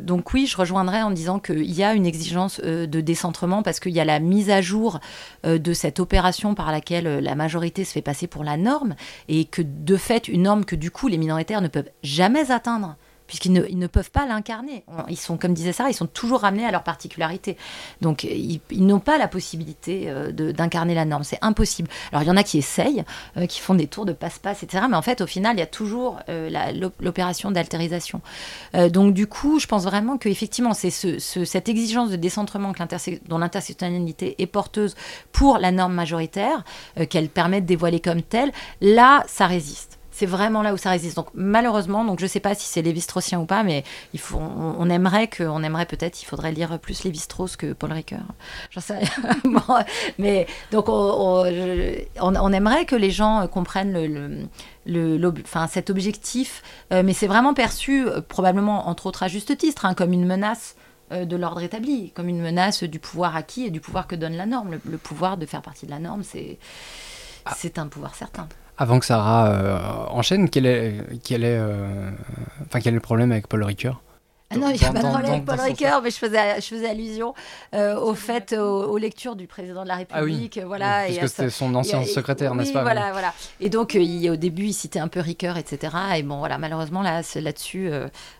[0.00, 3.92] donc oui, je rejoindrais en disant qu'il y a une exigence de décentrement parce qu'il
[3.92, 4.98] y a la mise à jour
[5.44, 8.96] de cette opération par laquelle la majorité se fait passer pour la norme
[9.28, 12.96] et que de fait une norme que du coup les minoritaires ne peuvent jamais atteindre
[13.26, 14.84] puisqu'ils ne, ils ne, peuvent pas l'incarner.
[15.08, 17.56] Ils sont, comme disait Sarah, ils sont toujours ramenés à leur particularité.
[18.00, 21.24] Donc, ils, n'ont pas la possibilité euh, d'incarner la norme.
[21.24, 21.88] C'est impossible.
[22.12, 23.04] Alors, il y en a qui essayent,
[23.36, 24.84] euh, qui font des tours de passe-passe, etc.
[24.88, 26.50] Mais en fait, au final, il y a toujours euh,
[27.00, 28.20] l'opération d'altérisation.
[28.90, 32.72] donc, du coup, je pense vraiment qu'effectivement, c'est ce, cette exigence de décentrement
[33.28, 34.94] dont l'intersectionnalité est porteuse
[35.32, 36.64] pour la norme majoritaire,
[37.08, 38.52] qu'elle permet de dévoiler comme telle.
[38.80, 41.14] Là, ça résiste c'est vraiment là où ça résiste.
[41.14, 44.88] Donc malheureusement, donc je sais pas si c'est Lévi-Straussien ou pas, mais il faut, on,
[44.88, 48.24] aimerait que, on aimerait peut-être, il faudrait lire plus Lévi-Strauss que Paul Ricoeur.
[48.70, 49.44] J'en sais rien.
[50.18, 51.44] mais donc on,
[52.22, 53.92] on, aimerait que les gens comprennent
[54.86, 56.62] le, le enfin, cet objectif,
[56.94, 60.24] euh, mais c'est vraiment perçu, euh, probablement entre autres à juste titre, hein, comme une
[60.24, 60.76] menace
[61.12, 64.34] euh, de l'ordre établi, comme une menace du pouvoir acquis et du pouvoir que donne
[64.34, 64.78] la norme.
[64.82, 66.58] Le, pouvoir de faire partie de la norme, c'est
[67.44, 67.52] ah.
[67.54, 68.48] c'est un pouvoir certain.
[68.78, 69.78] Avant que Sarah euh,
[70.10, 72.10] enchaîne, quel est, quel, est, euh,
[72.66, 74.02] enfin, quel est le problème avec Paul Ricoeur?
[74.50, 76.66] Ah non, il n'y a pas de problème avec Paul Ricoeur, mais je faisais, je
[76.66, 77.34] faisais allusion
[77.74, 80.58] euh, au fait, aux, lectures du président de la République.
[80.58, 80.66] Ah oui.
[80.68, 83.34] voilà, oui, puisque c'était son ancien secrétaire, n'est-ce pas Voilà, voilà.
[83.60, 85.94] Et donc, il, au début, il citait un peu Ricoeur, etc.
[86.16, 87.90] Et bon, voilà, malheureusement, là, là-dessus,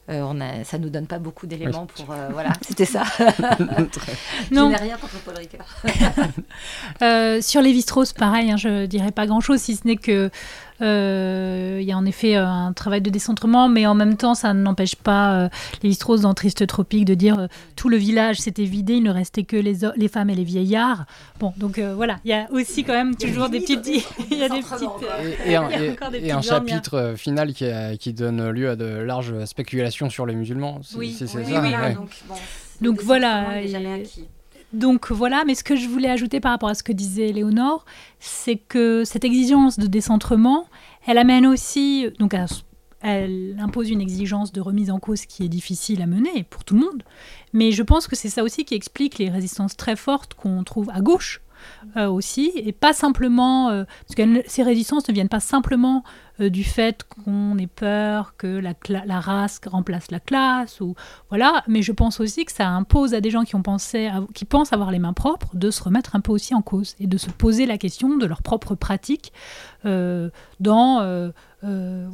[0.09, 2.15] on a, ça ne nous donne pas beaucoup d'éléments pour.
[2.31, 3.03] voilà, c'était ça.
[3.19, 5.67] je n'ai rien contre Paul Ricoeur.
[7.43, 10.29] sur Lévi-Strauss, pareil, hein, je ne dirais pas grand-chose, si ce n'est que euh,
[10.81, 14.53] il y a en effet euh, un travail de décentrement, mais en même temps, ça
[14.55, 15.49] n'empêche pas euh,
[15.83, 19.45] les Strauss dans Triste Tropique de dire tout le village s'était vidé, il ne restait
[19.45, 21.07] que les, les femmes et les vieillards.
[21.41, 23.87] Bon, donc voilà, il y a aussi quand même toujours des petites.
[24.31, 24.89] Il y a des petites.
[25.47, 27.67] Et, un chapitre final qui,
[27.99, 30.81] qui, donne lieu à de larges spéculations sur les musulmans.
[30.97, 31.41] Oui, c'est ça.
[31.41, 32.11] donc,
[32.81, 33.61] donc voilà.
[34.77, 37.87] Donc voilà, mais ce que je voulais ajouter par rapport à ce que disait Léonore,
[38.21, 40.67] c'est que cette exigence de décentrement,
[41.07, 42.35] elle amène aussi, donc
[43.01, 46.75] elle impose une exigence de remise en cause qui est difficile à mener pour tout
[46.75, 47.03] le monde.
[47.55, 50.91] Mais je pense que c'est ça aussi qui explique les résistances très fortes qu'on trouve
[50.91, 51.41] à gauche
[51.97, 56.05] euh, aussi, et pas simplement, euh, parce que ces résistances ne viennent pas simplement
[56.41, 60.95] euh, du fait qu'on ait peur que la, race remplace la classe, ou
[61.29, 64.45] voilà, mais je pense aussi que ça impose à des gens qui, ont pensé, qui
[64.45, 67.17] pensent avoir les mains propres de se remettre un peu aussi en cause et de
[67.17, 69.33] se poser la question de leur propre pratique
[69.85, 71.33] dans
[71.65, 72.09] euh,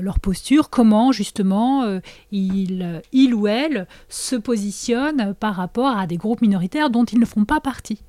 [0.00, 6.40] leur, posture, comment justement euh, il, ou elle se positionne par rapport à des groupes
[6.40, 8.00] minoritaires dont ils ne font pas partie.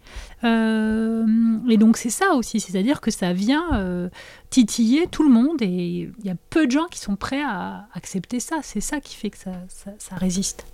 [0.43, 1.25] Euh,
[1.67, 4.09] et donc c'est ça aussi, c'est-à-dire que ça vient
[4.55, 7.87] titiller tout le monde et il y a peu de gens qui sont prêts à
[7.93, 8.59] accepter ça.
[8.63, 10.65] C'est ça qui fait que ça résiste.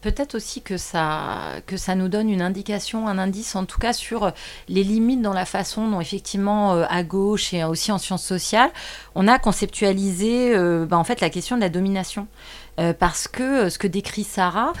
[0.00, 3.92] Peut-être aussi que ça, que ça nous donne une indication, un indice en tout cas
[3.92, 4.32] sur
[4.68, 8.70] les limites dans la façon dont effectivement euh, à gauche et aussi en sciences sociales,
[9.14, 12.28] on a conceptualisé euh, bah, en fait la question de la domination.
[12.78, 14.72] Euh, parce que ce que décrit Sarah,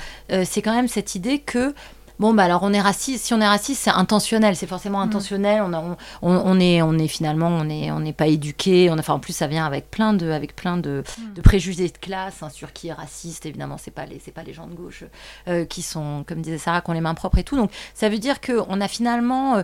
[0.44, 1.74] c'est quand même cette idée que
[2.20, 3.24] Bon, bah alors on est raciste.
[3.24, 4.54] Si on est raciste, c'est intentionnel.
[4.54, 5.08] C'est forcément mm.
[5.08, 5.62] intentionnel.
[5.62, 8.90] On, on, on, est, on est finalement, on n'est on pas éduqué.
[8.90, 11.32] On, enfin, en plus, ça vient avec plein de, avec plein de, mm.
[11.32, 13.46] de préjugés de classe hein, sur qui est raciste.
[13.46, 15.04] Évidemment, c'est pas les, c'est pas les gens de gauche
[15.48, 17.56] euh, qui sont, comme disait Sarah, qui ont les mains propres et tout.
[17.56, 19.62] Donc, ça veut dire que on a finalement, euh,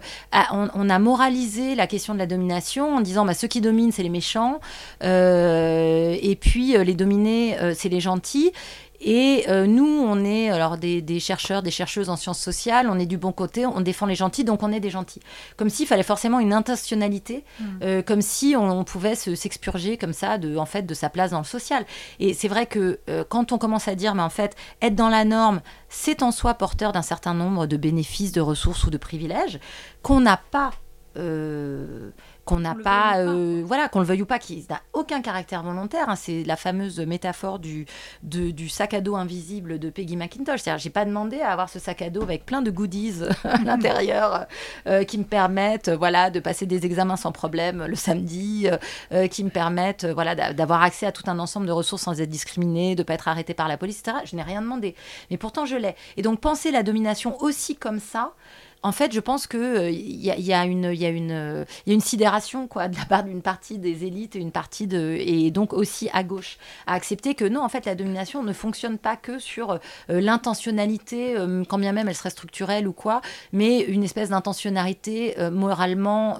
[0.51, 4.03] on, a moralisé la question de la domination en disant, bah ceux qui dominent, c'est
[4.03, 4.61] les méchants,
[5.03, 8.53] euh, et puis les dominés, c'est les gentils.
[9.00, 13.06] Et euh, nous, on est alors des, chercheurs, des chercheuses en sciences sociales, on est
[13.06, 15.20] du bon côté, on défend les gentils, donc on est des gentils.
[15.56, 17.64] Comme s'il fallait forcément une intentionnalité, mm.
[17.82, 21.38] euh, comme si on, pouvait s'expurger comme ça de, en fait, de sa place dans
[21.38, 21.85] le social.
[22.20, 25.09] Et c'est vrai que euh, quand on commence à dire, mais en fait, être dans
[25.09, 28.98] la norme, c'est en soi porteur d'un certain nombre de bénéfices, de ressources ou de
[28.98, 29.59] privilèges
[30.02, 30.70] qu'on n'a pas
[32.46, 36.09] qu'on n'a pas, euh, voilà, qu'on le veuille ou pas, qui n'a aucun caractère volontaire.
[36.09, 36.14] Hein.
[36.14, 37.87] c'est la fameuse métaphore du,
[38.22, 40.61] du sac à dos invisible de Peggy McIntosh.
[40.61, 43.59] C'est-à-dire, j'ai pas demandé à avoir ce sac à dos avec plein de goodies à
[43.64, 44.46] l'intérieur
[44.87, 48.68] euh, qui me permettent, voilà, de passer des examens sans problème le samedi,
[49.12, 52.30] euh, qui me permettent, voilà, d'avoir accès à tout un ensemble de ressources sans être
[52.30, 54.18] discriminé, de pas être arrêté par la police, etc.
[54.24, 54.94] Je n'ai rien demandé,
[55.32, 55.96] mais pourtant je l'ai.
[56.16, 58.35] Et donc penser la domination aussi comme ça
[58.82, 61.90] en fait, je pense qu'il euh, y, a, y, a une, y, a une, y
[61.90, 65.16] a une sidération quoi, de la part d'une partie des élites et une partie de.
[65.18, 68.98] et donc aussi à gauche, à accepter que non, en fait, la domination ne fonctionne
[68.98, 73.80] pas que sur euh, l'intentionnalité, euh, quand bien même elle serait structurelle ou quoi, mais
[73.80, 76.38] une espèce d'intentionnalité moralement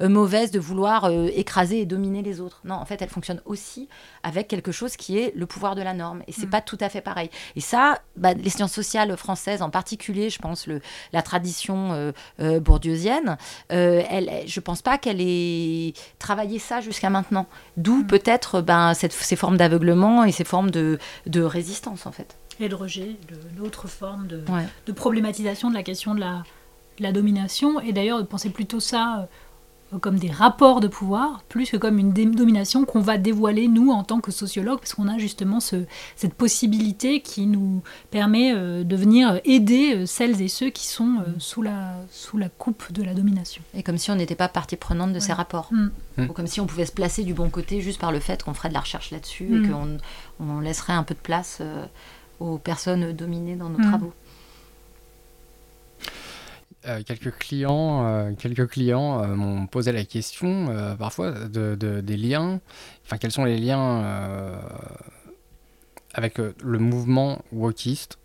[0.00, 2.60] mauvaise de vouloir écraser et dominer les autres.
[2.64, 3.88] Non, en fait, elle fonctionne aussi
[4.22, 6.22] avec quelque chose qui est le pouvoir de la norme.
[6.26, 6.50] Et c'est mm.
[6.50, 7.30] pas tout à fait pareil.
[7.56, 10.80] Et ça, bah, les sciences sociales françaises en particulier, je pense, le,
[11.12, 13.36] la tradition euh, euh, bourdieusienne,
[13.72, 17.46] euh, elle, je pense pas qu'elle ait travaillé ça jusqu'à maintenant.
[17.76, 18.06] D'où mm.
[18.06, 22.36] peut-être ben, ces formes d'aveuglement et ces formes de, de, résistance, en fait.
[22.60, 23.16] Et de rejet,
[23.58, 24.44] l'autre forme de,
[24.86, 26.42] de, problématisation de la question de la,
[26.98, 27.80] la domination.
[27.80, 29.28] Et d'ailleurs, de penser plutôt ça
[30.00, 34.04] comme des rapports de pouvoir, plus que comme une domination qu'on va dévoiler nous en
[34.04, 35.84] tant que sociologues, parce qu'on a justement ce,
[36.16, 41.18] cette possibilité qui nous permet euh, de venir aider euh, celles et ceux qui sont
[41.20, 43.62] euh, sous, la, sous la coupe de la domination.
[43.74, 45.68] Et comme si on n'était pas partie prenante de ces rapports.
[45.72, 45.90] Mm.
[46.16, 46.24] Mm.
[46.24, 48.54] Ou comme si on pouvait se placer du bon côté juste par le fait qu'on
[48.54, 49.70] ferait de la recherche là-dessus et mm.
[49.70, 49.98] qu'on
[50.40, 51.60] on laisserait un peu de place
[52.40, 54.12] aux personnes dominées dans nos travaux.
[56.88, 60.66] Euh, quelques clients, euh, quelques clients euh, m'ont posé la question
[60.98, 62.60] parfois de, des liens.
[63.04, 64.04] Enfin, quels sont les liens
[66.14, 68.18] avec le mouvement wokiste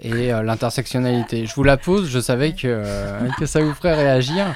[0.00, 1.46] et l'intersectionnalité?
[1.46, 2.08] Je vous la pose.
[2.08, 2.84] Je savais que,
[3.38, 4.54] que ça vous ferait réagir.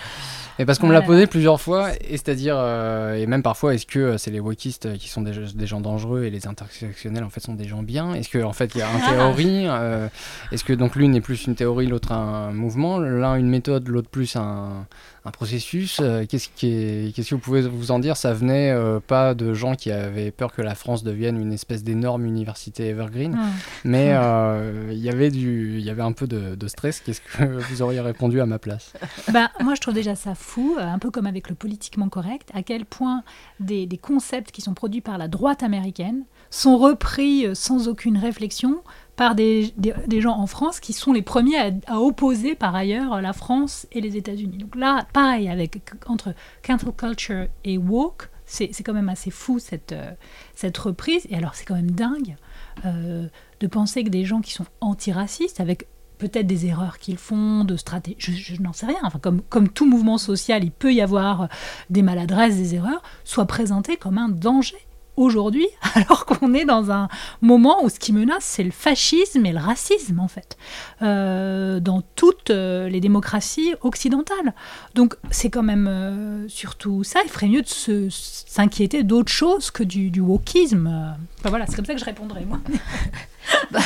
[0.58, 3.86] Et parce qu'on me l'a posé plusieurs fois, et c'est-à-dire, euh, et même parfois, est-ce
[3.86, 7.30] que euh, c'est les wokistes qui sont des, des, gens dangereux et les intersectionnels en
[7.30, 8.14] fait sont des gens bien?
[8.14, 9.10] Est-ce qu'en en fait il y a une ah.
[9.10, 10.08] théorie euh,
[10.52, 14.08] Est-ce que donc l'une est plus une théorie, l'autre un mouvement L'un une méthode, l'autre
[14.08, 14.86] plus un,
[15.24, 16.00] un processus.
[16.00, 18.16] Euh, qu'est-ce, qui qu'est-ce que vous pouvez vous en dire?
[18.16, 21.82] Ça venait euh, pas de gens qui avaient peur que la France devienne une espèce
[21.82, 23.48] d'énorme université evergreen, ah.
[23.84, 27.00] mais euh, il y avait du, il y avait un peu de, stress.
[27.00, 28.92] Qu'est-ce que vous auriez répondu à ma place?
[29.32, 32.62] Bah, Moi, je trouve déjà ça fou, un peu comme avec le politiquement correct, à
[32.62, 33.22] quel point
[33.60, 38.82] des, des concepts qui sont produits par la droite américaine sont repris sans aucune réflexion
[39.16, 43.32] par des, des, gens en France qui sont les premiers à, opposer par ailleurs la
[43.32, 44.58] France et les États-Unis.
[44.58, 49.92] Donc là, pareil, avec, entre cancel culture et woke, c'est quand même assez fou cette,
[49.92, 50.10] euh,
[50.54, 51.26] cette reprise.
[51.30, 52.36] Et alors, c'est quand même dingue
[52.84, 53.26] euh,
[53.60, 55.86] de penser que des gens qui sont antiracistes, avec
[56.18, 58.98] peut-être des erreurs qu'ils font, de stratégie, je, n'en sais rien.
[59.02, 61.48] Enfin, comme, comme tout mouvement social, il peut y avoir
[61.90, 64.76] des maladresses, des erreurs, soit présenté comme un danger
[65.16, 67.08] aujourd'hui, alors qu'on est dans un
[67.40, 70.56] moment où ce qui menace, c'est le fascisme et le racisme, en fait,
[71.02, 74.54] euh, dans toutes euh, les démocraties occidentales.
[74.94, 79.82] Donc c'est quand même euh, surtout ça, il ferait mieux de s'inquiéter d'autre chose que
[79.82, 81.16] du, du wokisme.
[81.38, 82.60] Enfin voilà, c'est comme ça que je répondrai, moi.
[83.70, 83.80] Bah,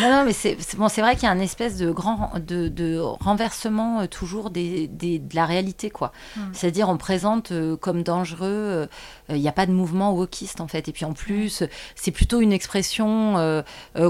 [0.00, 2.98] non, non, mais c'est bon, vrai qu'il y a un espèce de grand de, de
[2.98, 6.12] renversement euh, toujours des, des, de la réalité, quoi.
[6.36, 6.40] Mm.
[6.52, 8.86] C'est-à-dire, on présente euh, comme dangereux, euh,
[9.28, 10.88] il n'y a pas de mouvement wokiste en fait.
[10.88, 11.62] Et puis en plus,
[11.94, 13.62] c'est plutôt une expression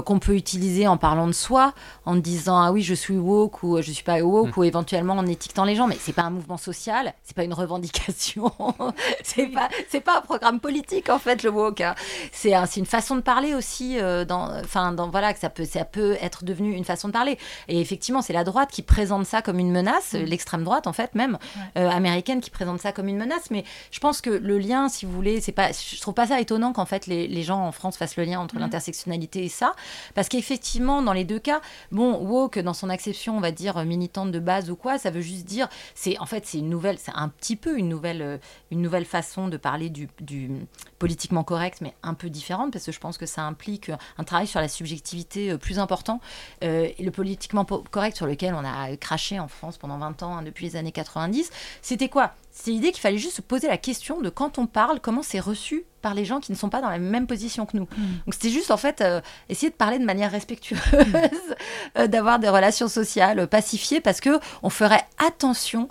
[0.05, 1.73] qu'on peut utiliser en parlant de soi,
[2.05, 4.59] en disant ah oui, je suis woke ou je suis pas woke, mm.
[4.59, 5.87] ou éventuellement en étiquetant les gens.
[5.87, 8.51] Mais c'est pas un mouvement social, c'est pas une revendication,
[9.23, 11.81] c'est pas c'est pas un programme politique en fait le woke.
[11.81, 11.95] Hein.
[12.31, 16.43] C'est une façon de parler aussi dans, enfin voilà, que ça peut, ça peut être
[16.43, 17.37] devenu une façon de parler.
[17.67, 20.23] Et effectivement, c'est la droite qui présente ça comme une menace, mm.
[20.23, 21.37] l'extrême droite en fait même
[21.77, 23.51] euh, américaine qui présente ça comme une menace.
[23.51, 26.39] Mais je pense que le lien, si vous voulez, c'est pas, je trouve pas ça
[26.39, 28.59] étonnant qu'en fait les, les, gens en France fassent le lien entre mm.
[28.59, 29.75] l'intersectionnalité et ça,
[30.15, 34.31] parce qu'effectivement dans les deux cas, bon, woke dans son acception, on va dire militante
[34.31, 37.13] de base ou quoi, ça veut juste dire, c'est en fait c'est une nouvelle, c'est
[37.15, 38.37] un petit peu une nouvelle, euh,
[38.71, 40.49] une nouvelle façon de parler du, du
[40.99, 44.47] politiquement correct, mais un peu différente, parce que je pense que ça implique un travail
[44.47, 46.19] sur la subjectivité euh, plus important.
[46.63, 50.37] Euh, et le politiquement correct sur lequel on a craché en France pendant 20 ans,
[50.37, 52.33] hein, depuis les années 90, c'était quoi?
[52.51, 55.39] C'est l'idée qu'il fallait juste se poser la question de quand on parle, comment c'est
[55.39, 57.83] reçu par les gens qui ne sont pas dans la même position que nous.
[57.83, 58.17] Hmm.
[58.25, 60.79] Donc c'était juste en fait euh, essayer de parler de manière respectueuse,
[62.07, 65.87] d'avoir des relations sociales pacifiées, parce que on ferait attention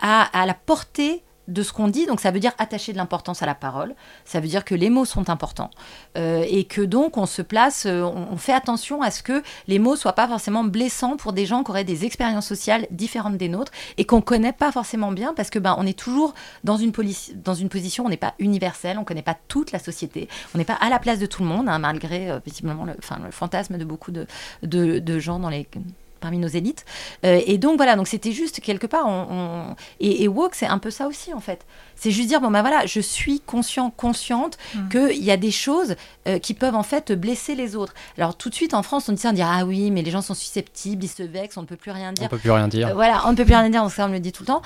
[0.00, 3.42] à, à la portée de ce qu'on dit, donc ça veut dire attacher de l'importance
[3.42, 5.70] à la parole, ça veut dire que les mots sont importants.
[6.16, 9.78] Euh, et que donc on se place, euh, on, fait attention à ce que les
[9.78, 13.48] mots soient pas forcément blessants pour des gens qui auraient des expériences sociales différentes des
[13.48, 16.92] nôtres et qu'on connaît pas forcément bien parce que ben on est toujours dans une,
[16.92, 20.88] position, on n'est pas universel, on connaît pas toute la société, on n'est pas à
[20.88, 22.94] la place de tout le monde, hein, malgré euh, visiblement le,
[23.30, 25.66] fantasme de beaucoup de gens dans les
[26.24, 26.86] parmi nos élites.
[27.26, 29.06] Euh, et donc voilà, donc c'était juste quelque part,
[30.00, 31.60] Et, et woke, c'est un peu ça aussi en fait.
[31.96, 34.88] C'est juste dire, bon ben voilà, je suis conscient, consciente mm.
[34.88, 37.94] qu'il y a des choses euh, qui peuvent en fait blesser les autres.
[38.16, 40.10] Alors tout de suite en France, on dit ça, on dit, ah oui, mais les
[40.10, 42.26] gens sont susceptibles, ils se vexent, on ne peut plus rien dire.
[42.26, 42.88] On peut plus rien dire.
[42.88, 44.42] Euh, voilà, on ne peut plus rien dire, donc ça on me le dit tout
[44.42, 44.62] le temps.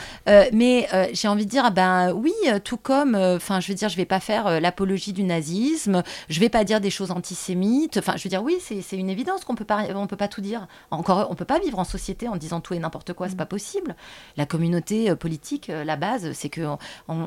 [0.53, 3.97] mais j'ai envie de dire, ah ben oui, tout comme, enfin je veux dire, je
[3.97, 8.25] vais pas faire l'apologie du nazisme, je vais pas dire des choses antisémites, enfin je
[8.25, 10.67] veux dire, oui, c'est une évidence qu'on peut pas, on peut pas tout dire.
[10.91, 13.39] Encore, on peut pas vivre en société en disant tout et n'importe quoi, c'est mm.
[13.39, 13.97] pas possible.
[14.37, 16.63] La communauté euh, politique, euh, la base, c'est que
[17.09, 17.18] on,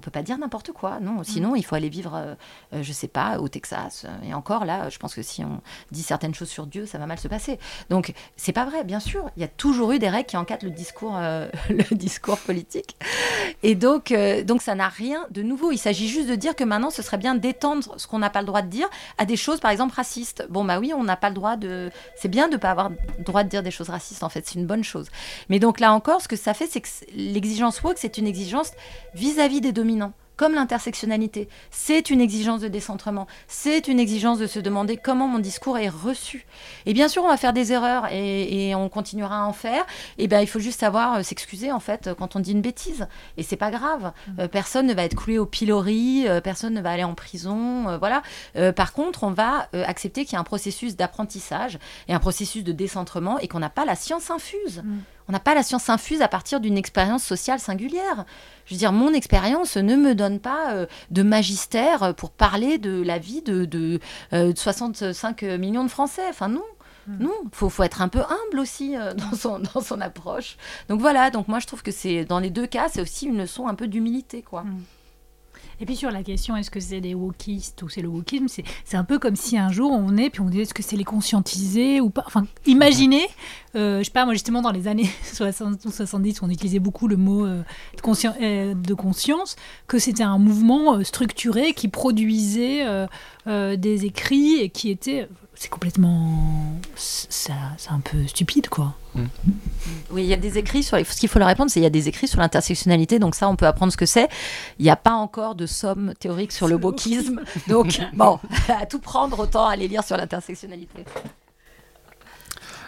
[0.00, 1.00] peut pas dire n'importe quoi.
[1.00, 1.24] Non, mm.
[1.24, 4.06] sinon il faut aller vivre, euh, je sais pas, au Texas.
[4.24, 5.60] Et encore là, je pense que si on
[5.90, 7.58] dit certaines choses sur Dieu, ça va mal se passer.
[7.88, 9.30] Donc c'est pas vrai, bien sûr.
[9.36, 11.18] Il y a toujours eu des règles qui encadrent le discours,
[11.70, 12.96] le discours politique.
[13.62, 15.72] Et donc, donc ça n'a rien de nouveau.
[15.72, 18.40] Il s'agit juste de dire que maintenant, ce serait bien d'étendre ce qu'on n'a pas
[18.40, 20.46] le droit de dire à des choses, par exemple, racistes.
[20.50, 21.90] Bon, bah oui, on n'a pas le droit de.
[22.16, 24.58] C'est bien de pas avoir le droit de dire des choses racistes, en fait, c'est
[24.58, 25.08] une bonne chose.
[25.48, 28.72] Mais donc là encore, ce que ça fait, c'est que l'exigence woke, c'est une exigence
[29.14, 31.50] vis-à-vis des dominants comme l'intersectionnalité.
[31.70, 33.26] C'est une exigence de décentrement.
[33.46, 36.46] C'est une exigence de se demander comment mon discours est reçu.
[36.86, 39.84] Et bien sûr, on va faire des erreurs et, on continuera à en faire.
[40.16, 43.06] Et ben, il faut juste savoir euh, s'excuser en fait quand on dit une bêtise.
[43.36, 44.12] Et c'est pas grave.
[44.28, 44.40] Mmh.
[44.40, 46.24] Euh, personne ne va être cloué au pilori.
[46.26, 47.98] Euh, personne ne va aller en prison.
[47.98, 48.22] voilà.
[48.72, 52.72] par contre, on va accepter qu'il y a un processus d'apprentissage et un processus de
[52.72, 54.78] décentrement et qu'on n'a pas la science infuse.
[54.82, 55.00] Mmh.
[55.30, 58.24] On n'a pas la science infuse à partir d'une expérience sociale singulière.
[58.66, 63.00] Je veux dire, mon expérience ne me donne pas euh, de magistère pour parler de
[63.00, 64.00] la vie de,
[64.32, 66.24] 65 euh, millions de Français.
[66.28, 66.64] Enfin, non.
[67.06, 67.22] Hmm.
[67.22, 70.56] Non, faut, faut être un peu humble aussi euh, dans, son, dans son approche.
[70.88, 73.38] Donc voilà, donc moi je trouve que c'est dans les deux cas, c'est aussi une
[73.38, 74.62] leçon un peu d'humilité, quoi.
[74.62, 74.82] Hmm.
[75.80, 78.96] Et puis sur la question, est-ce que c'est des wokistes ou c'est le wokisme, c'est
[78.96, 81.04] un peu comme si un jour on est, puis on dit est-ce que c'est les
[81.04, 82.22] conscientisés ou pas?
[82.26, 83.26] Enfin, imaginez,
[83.76, 87.08] euh, je sais pas, moi justement dans les années 60 ou 70, on utilisait beaucoup
[87.08, 87.62] le mot euh,
[87.96, 92.84] de, euh, de, conscience, que c'était un mouvement structuré qui produisait
[93.46, 96.38] des écrits et qui était c'est complètement.
[96.94, 97.52] C'est
[97.90, 98.94] un peu stupide, quoi.
[100.10, 100.98] Oui, il y a des écrits sur.
[100.98, 103.48] Ce qu'il faut leur répondre, c'est qu'il y a des écrits sur l'intersectionnalité, donc ça,
[103.48, 104.28] on peut apprendre ce que c'est.
[104.78, 107.40] Il n'y a pas encore de somme théorique sur le wokisme.
[107.68, 111.04] donc, bon, à tout prendre, autant aller lire sur l'intersectionnalité.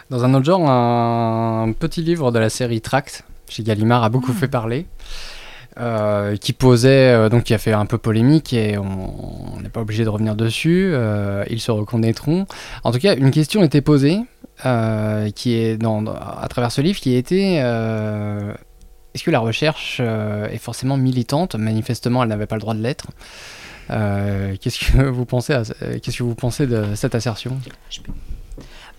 [0.09, 4.31] Dans un autre genre, un petit livre de la série Tract, chez Gallimard, a beaucoup
[4.31, 4.35] mm.
[4.35, 4.85] fait parler.
[5.79, 9.81] Euh, qui posait, euh, donc qui a fait un peu polémique et on n'est pas
[9.81, 12.45] obligé de revenir dessus, euh, ils se reconnaîtront.
[12.83, 14.19] En tout cas, une question était posée
[15.35, 17.55] qui est à travers ce livre, qui était
[19.13, 21.55] est-ce que la recherche est forcément militante?
[21.55, 23.07] Manifestement, elle n'avait pas le droit de l'être.
[23.87, 27.57] qu'est-ce que vous pensez que vous pensez de cette assertion?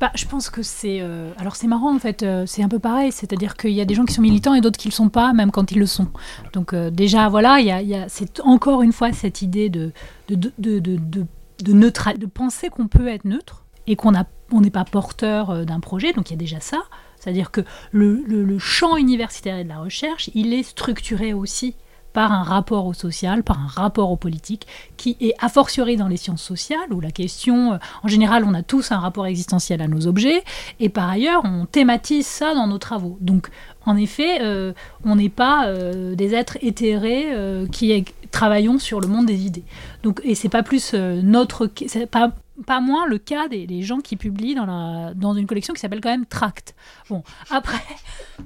[0.01, 0.99] Bah, je pense que c'est.
[1.01, 3.85] Euh, alors c'est marrant en fait, euh, c'est un peu pareil, c'est-à-dire qu'il y a
[3.85, 5.79] des gens qui sont militants et d'autres qui ne le sont pas, même quand ils
[5.79, 6.09] le sont.
[6.53, 9.93] Donc euh, déjà, voilà, il y a, c'est encore une fois cette idée de,
[10.29, 11.27] de, de, de, de,
[11.63, 14.15] de, de penser qu'on peut être neutre et qu'on
[14.55, 16.85] on n'est pas porteur d'un projet, donc il y a déjà ça.
[17.25, 21.75] C'est-à-dire que le, champ universitaire de la recherche, il est structuré aussi
[22.13, 26.07] par un rapport au social, par un rapport au politique, qui est a fortiori dans
[26.07, 29.83] les sciences sociales, où la question, euh, en général, on a tous un rapport existentiel
[29.83, 30.45] à nos objets,
[30.81, 33.19] et par ailleurs, on thématise ça dans nos travaux.
[33.21, 33.49] Donc,
[33.85, 34.73] en effet, euh,
[35.05, 37.27] on n'est pas euh, des êtres éthérés
[37.73, 39.65] qui travaillons sur le monde des idées.
[40.03, 41.69] Donc, et c'est pas plus notre,
[42.07, 42.33] pas
[42.67, 46.27] pas moins le cas des, gens qui publient dans, une collection qui s'appelle quand même
[46.27, 46.75] Tract.
[47.09, 47.83] Bon, après,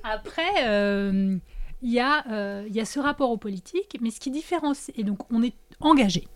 [0.02, 1.40] après
[1.82, 4.92] il y, a, euh, il y a ce rapport aux politiques, mais ce qui différencie,
[4.96, 6.26] et donc on est engagé.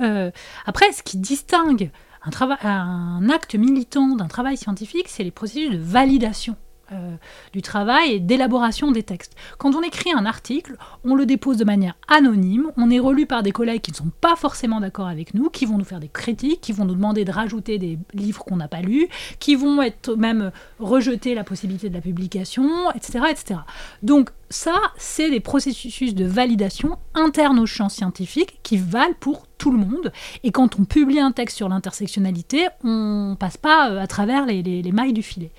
[0.00, 0.30] Euh,
[0.66, 1.90] après, ce qui distingue
[2.22, 2.30] un,
[2.62, 6.56] un acte militant d'un travail scientifique, c'est les processus de validation.
[6.92, 7.16] Euh,
[7.52, 9.34] du travail et d'élaboration des textes.
[9.58, 13.42] Quand on écrit un article, on le dépose de manière anonyme, on est relu par
[13.42, 16.08] des collègues qui ne sont pas forcément d'accord avec nous, qui vont nous faire des
[16.08, 19.08] critiques, qui vont nous demander de rajouter des livres qu'on n'a pas lus,
[19.38, 23.24] qui vont être même rejeter la possibilité de la publication, etc.
[23.30, 23.60] etc.
[24.02, 29.72] Donc ça, c'est des processus de validation internes aux champs scientifiques qui valent pour tout
[29.72, 30.10] le monde.
[30.42, 34.92] Et quand on publie un texte sur l'intersectionnalité, on passe pas euh, à travers les
[34.92, 35.50] mailles du filet.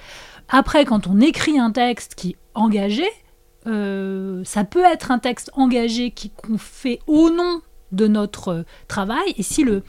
[0.49, 3.05] Après, quand on écrit un texte qui est engagé,
[3.67, 9.33] euh, ça peut être un texte engagé qu'on fait au nom de notre travail.
[9.37, 9.83] Et si le,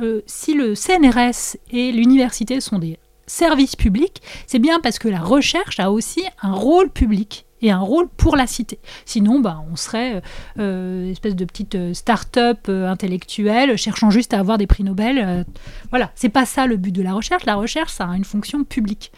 [0.00, 5.20] euh, si le CNRS et l'université sont des services publics, c'est bien parce que la
[5.20, 8.78] recherche a aussi un rôle public et un rôle pour la cité.
[9.04, 10.22] Sinon, bah, on serait
[10.58, 14.84] euh, une espèce de petite euh, start-up euh, intellectuelle cherchant juste à avoir des prix
[14.84, 15.44] Nobel.
[15.90, 17.44] voilà, c'est pas ça le but de la recherche.
[17.44, 19.12] La recherche, ça a une fonction publique.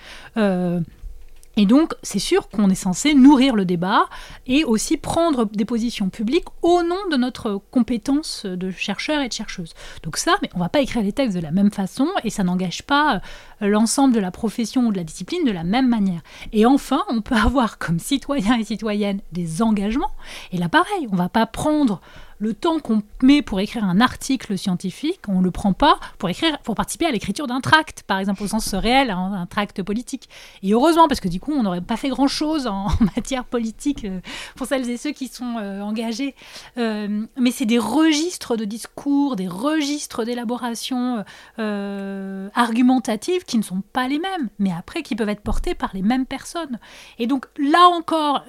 [1.58, 4.06] Et donc, c'est sûr qu'on est censé nourrir le débat
[4.46, 9.32] et aussi prendre des positions publiques au nom de notre compétence de chercheur et de
[9.32, 9.74] chercheuse.
[10.04, 12.44] Donc ça, mais on va pas écrire les textes de la même façon et ça
[12.44, 13.20] n'engage pas
[13.60, 16.20] euh, l'ensemble de la profession ou de la discipline de la même manière.
[16.52, 20.12] Et enfin, on peut avoir comme citoyen et citoyenne des engagements.
[20.52, 22.00] Et là, pareil, on va pas prendre
[22.38, 26.28] le temps qu'on met pour écrire un article scientifique, on ne le prend pas pour
[26.28, 29.82] écrire, pour participer à l'écriture d'un tract, par exemple au sens réel, hein, un tract
[29.82, 30.28] politique.
[30.62, 34.20] Et heureusement, parce que du coup, on n'aurait pas fait grand-chose en, matière politique euh,
[34.56, 36.34] pour celles et ceux qui sont euh, engagés.
[36.76, 41.24] Euh, mais c'est des registres de discours, des registres d'élaboration
[41.56, 46.02] argumentative qui ne sont pas les mêmes, mais après qui peuvent être portés par les
[46.02, 46.78] mêmes personnes.
[47.18, 48.44] Et donc là encore,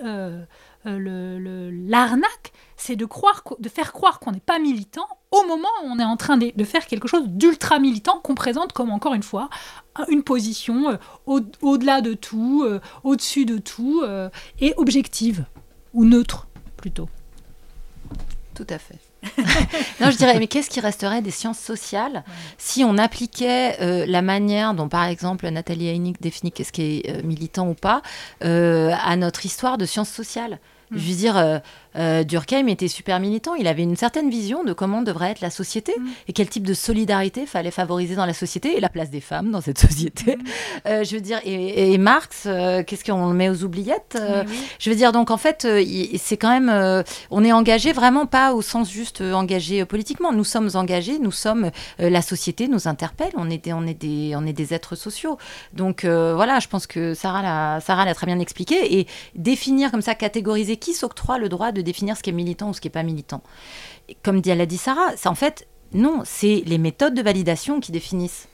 [0.85, 3.07] l'arnaque, c'est de,
[3.59, 6.63] de faire croire qu'on n'est pas militant au moment où on est en train de,
[6.63, 9.49] faire quelque chose d'ultra militant qu'on présente comme, encore une fois,
[10.07, 15.45] une position euh, au-delà de tout, euh, au-dessus de tout, euh, et objective,
[15.93, 17.09] ou neutre plutôt.
[18.55, 18.99] Tout à fait.
[19.99, 22.23] non, je dirais, mais qu'est-ce qui resterait des sciences sociales
[22.57, 27.69] si on appliquait la manière dont, par exemple, Nathalie Heinig définit qu'est-ce qui est militant
[27.69, 28.01] ou pas
[28.41, 30.59] à notre histoire de sciences sociales?
[30.91, 31.61] Je veux dire,
[31.95, 33.55] euh, Durkheim était super militant.
[33.55, 36.07] Il avait une certaine vision de comment devrait être la société mm.
[36.27, 39.51] et quel type de solidarité fallait favoriser dans la société et la place des femmes
[39.51, 40.35] dans cette société.
[40.35, 40.41] Mm.
[40.87, 44.17] Euh, je veux dire, et, Marx, euh, qu'est-ce qu'on le met aux oubliettes
[44.79, 45.67] Je veux dire, donc en fait,
[46.17, 50.31] c'est quand même, on est engagé vraiment pas au sens juste engagé politiquement.
[50.31, 54.33] Nous sommes engagés, nous sommes, la société nous interpelle, on est des, on est des,
[54.35, 55.37] on est des êtres sociaux.
[55.73, 60.01] Donc voilà, je pense que Sarah l'a, Sarah l'a très bien expliqué et définir comme
[60.01, 62.87] ça, catégoriser qui s'octroie le droit de définir ce qui est militant ou ce qui
[62.87, 63.41] n'est pas militant.
[64.23, 68.47] comme l'a dit Sarah, c'est en fait, non, c'est les méthodes de validation qui définissent.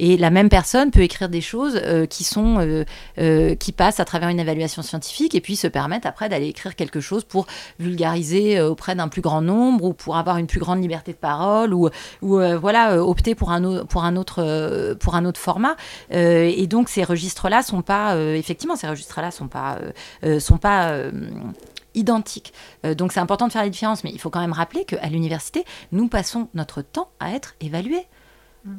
[0.00, 2.84] Et la même personne peut écrire des choses euh, qui sont euh,
[3.18, 6.74] euh, qui passent à travers une évaluation scientifique et puis se permettre après d'aller écrire
[6.74, 7.46] quelque chose pour
[7.78, 11.74] vulgariser auprès d'un plus grand nombre ou pour avoir une plus grande liberté de parole
[11.74, 11.90] ou,
[12.22, 15.76] ou voilà opter pour un, pour un autre pour un autre format.
[16.10, 19.78] et donc ces registres-là sont pas effectivement ces registres-là sont pas
[20.38, 20.94] sont pas
[21.94, 22.52] identiques.
[22.84, 25.06] Euh, donc c'est important de faire la différence, mais il faut quand même rappeler qu'à
[25.08, 28.06] l'université, nous passons notre temps à être évalués.
[28.64, 28.76] Mm.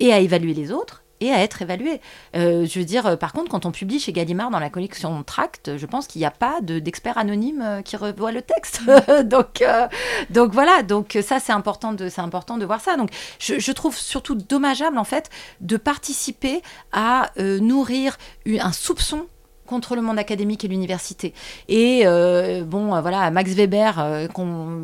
[0.00, 2.00] et à évaluer les autres et à être évalué.
[2.36, 5.22] Euh, je veux dire, euh, par contre, quand on publie chez Gallimard dans la collection
[5.22, 8.82] Tract, je pense qu'il n'y a pas d'expert anonyme qui revoit le texte.
[9.24, 9.86] donc, euh,
[10.30, 12.96] donc voilà, donc ça c'est important de, important de voir ça.
[12.96, 16.62] Donc je, je trouve surtout dommageable en fait de participer
[16.92, 19.26] à euh, nourrir un soupçon
[19.66, 21.32] contre le monde académique et l'université.
[21.68, 24.28] Et euh, bon, euh, voilà, Max Weber, euh,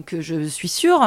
[0.06, 1.00] que je suis sûre,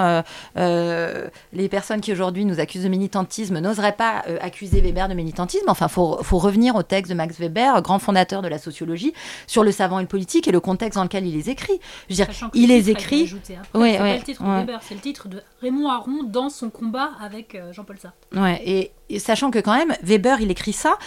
[0.57, 5.65] euh, les personnes qui aujourd'hui nous accusent de militantisme n'oseraient pas accuser Weber de militantisme.
[5.69, 9.13] Enfin, faut, faut revenir au texte de Max Weber, grand fondateur de la sociologie,
[9.47, 11.79] sur le savant et le politique et le contexte dans lequel il les écrit.
[12.09, 13.23] Je veux dire, il le les écrit.
[13.23, 13.79] ajouté après.
[13.79, 14.47] Ouais, c'est pas ouais, le titre ouais.
[14.47, 18.17] de Weber, c'est le titre de Raymond Aron dans son combat avec Jean-Paul Sartre.
[18.35, 20.97] Ouais, et, et sachant que quand même, Weber, il écrit ça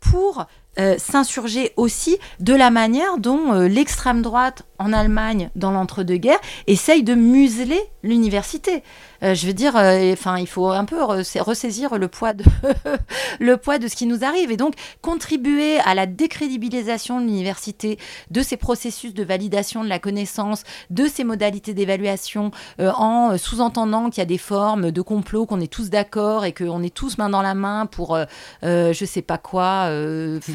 [0.00, 0.46] pour
[0.78, 7.02] euh, s'insurger aussi de la manière dont euh, l'extrême droite en Allemagne, dans l'entre-deux-guerres, essaye
[7.02, 8.82] de museler l'université.
[9.22, 12.44] Euh, je veux dire, euh, enfin, il faut un peu ressa- ressaisir le poids de
[13.40, 17.98] le poids de ce qui nous arrive et donc contribuer à la décrédibilisation de l'université,
[18.30, 24.10] de ses processus de validation de la connaissance, de ses modalités d'évaluation, euh, en sous-entendant
[24.10, 27.18] qu'il y a des formes de complot, qu'on est tous d'accord et qu'on est tous
[27.18, 28.18] main dans la main pour,
[28.62, 29.88] je sais pas quoi.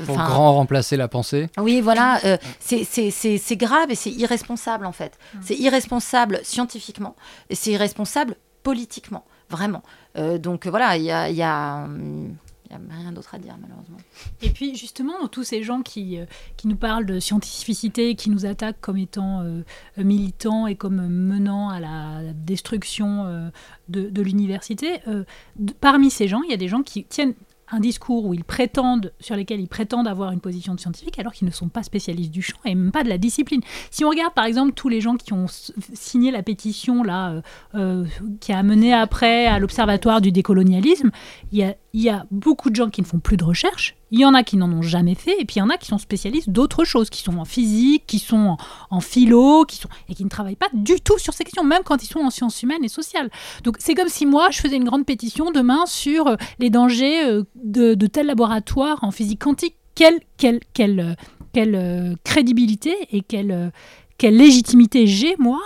[0.06, 1.48] Pour grand remplacer la pensée.
[1.60, 2.20] oui, voilà,
[2.60, 5.18] c'est grave et c'est irresponsable en fait.
[5.42, 7.16] C'est irresponsable scientifiquement
[7.50, 9.84] et c'est irresponsable politiquement, vraiment.
[10.18, 12.36] Euh, donc euh, voilà, il y a, il y a, hum,
[12.70, 13.98] il y a rien d'autre à dire malheureusement.
[14.42, 16.26] Et puis justement, tous ces gens qui, euh,
[16.58, 19.62] qui nous parlent de scientificité, qui nous attaquent comme étant euh,
[19.98, 23.50] militants et comme menant à la destruction euh,
[23.88, 25.24] de, de l'université, euh,
[25.56, 27.36] de- parmi ces gens, il y a des gens qui tiennent
[27.72, 31.34] un discours où ils prétendent, sur lesquels ils prétendent avoir une position de scientifique alors
[31.34, 33.62] qu'ils ne sont pas spécialistes du champ et même pas de la discipline.
[33.92, 35.48] Si on regarde par exemple tous les gens qui ont
[35.94, 37.42] signé la pétition là, euh,
[37.76, 38.06] euh,
[38.40, 41.12] qui a mené après à l'Observatoire du décolonialisme,
[41.52, 43.96] il y a, il y a beaucoup de gens qui ne font plus de recherche.
[44.12, 45.78] Il y en a qui n'en ont jamais fait, et puis il y en a
[45.78, 48.58] qui sont spécialistes d'autres choses, qui sont en physique, qui sont
[48.90, 51.84] en, philo, qui sont et qui ne travaillent pas du tout sur ces questions, même
[51.84, 53.30] quand ils sont en sciences humaines et sociales.
[53.64, 57.26] Donc c'est comme si moi je faisais une grande pétition demain sur euh, les dangers
[57.26, 59.76] euh, de, de tel laboratoire en physique quantique.
[59.96, 61.14] Quelle, quelle, quelle, euh,
[61.54, 63.72] quelle crédibilité et quelle,
[64.18, 65.60] quelle légitimité j'ai, moi,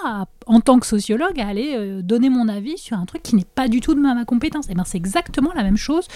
[0.46, 3.46] en tant que sociologue, à aller euh, donner mon avis sur un truc qui n'est
[3.46, 4.70] pas du tout de ma, compétence.
[4.70, 6.08] Et ben c'est exactement la même chose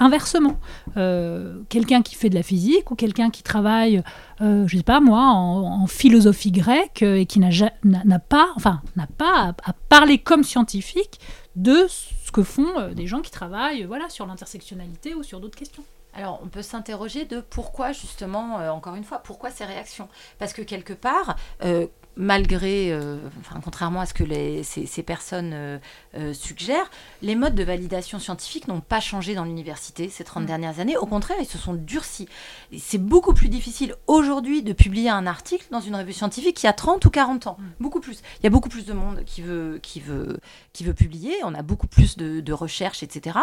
[0.00, 0.58] inversement.
[0.96, 4.02] Euh, quelqu'un qui fait de la physique ou quelqu'un qui travaille,
[4.40, 10.18] euh, je sais pas moi, en, philosophie grecque et qui n'a pas, à, à parler
[10.18, 11.18] comme scientifique
[11.56, 15.82] de ce que font des gens qui travaillent, voilà, sur l'intersectionnalité ou sur d'autres questions.
[16.14, 20.08] Alors, on peut s'interroger de pourquoi, justement, euh, encore une fois, pourquoi ces réactions?
[20.38, 21.86] Parce que quelque part, euh,
[22.20, 25.78] malgré, euh, enfin, contrairement à ce que les- ces, ces personnes euh,
[26.16, 26.90] euh, suggèrent,
[27.22, 30.96] les modes de validation scientifique n'ont pas changé dans l'université ces 30 dernières années.
[30.96, 32.28] Au contraire, ils se sont durcis.
[32.76, 36.70] C'est beaucoup plus difficile aujourd'hui de publier un article dans une revue scientifique qu'il y
[36.70, 37.56] a 30 ou 40 ans.
[37.78, 38.20] Beaucoup plus.
[38.40, 40.40] Il y a beaucoup plus de monde qui veut, qui veut,
[40.72, 41.34] qui veut publier.
[41.44, 43.38] On a beaucoup plus de, de recherches, etc.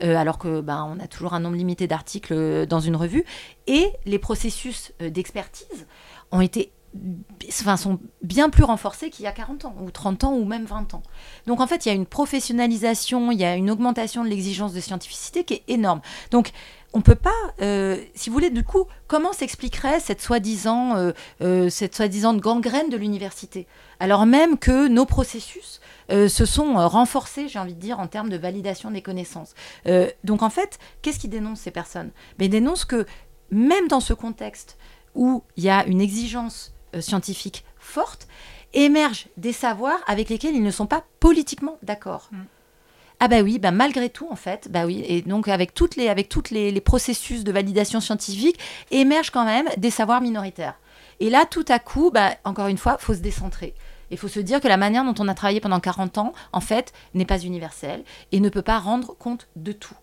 [0.00, 3.24] Alors que ben, on a toujours un nombre limité d'articles dans une revue.
[3.66, 5.86] Et les processus d'expertise
[6.30, 6.70] ont été
[7.48, 10.64] enfin, sont bien plus renforcés qu'il y a 40 ans, ou 30 ans, ou même
[10.64, 11.02] 20 ans.
[11.46, 14.72] Donc en fait, il y a une professionnalisation, il y a une augmentation de l'exigence
[14.72, 16.00] de scientificité qui est énorme.
[16.30, 16.52] Donc
[16.92, 17.30] on peut pas,
[17.62, 22.96] euh, si vous voulez, du coup, comment s'expliquerait cette soi-disant, euh, euh, soi-disant gangrène de
[22.96, 23.68] l'université,
[24.00, 25.80] alors même que nos processus
[26.10, 29.54] se sont renforcés, j'ai envie de dire, en termes de validation des connaissances.
[30.24, 32.10] Donc en fait, qu'est-ce qui dénonce ces personnes?
[32.40, 33.06] Mais dénoncent que
[33.52, 34.76] même dans ce contexte
[35.14, 38.26] où il y a une exigence scientifique forte,
[38.74, 42.28] émergent des savoirs avec lesquels ils ne sont pas politiquement d'accord.
[42.32, 42.38] Mm.
[43.22, 46.08] Ah bah oui, bah malgré tout en fait, bah oui, et donc avec toutes les
[46.08, 48.58] avec toutes les, les processus de validation scientifique
[48.90, 50.76] émergent quand même des savoirs minoritaires.
[51.20, 53.74] Et là, tout à coup, bah, encore une fois, faut se décentrer.
[54.10, 56.60] Il faut se dire que la manière dont on a travaillé pendant 40 ans, en
[56.60, 59.94] fait, n'est pas universelle et ne peut pas rendre compte de tout.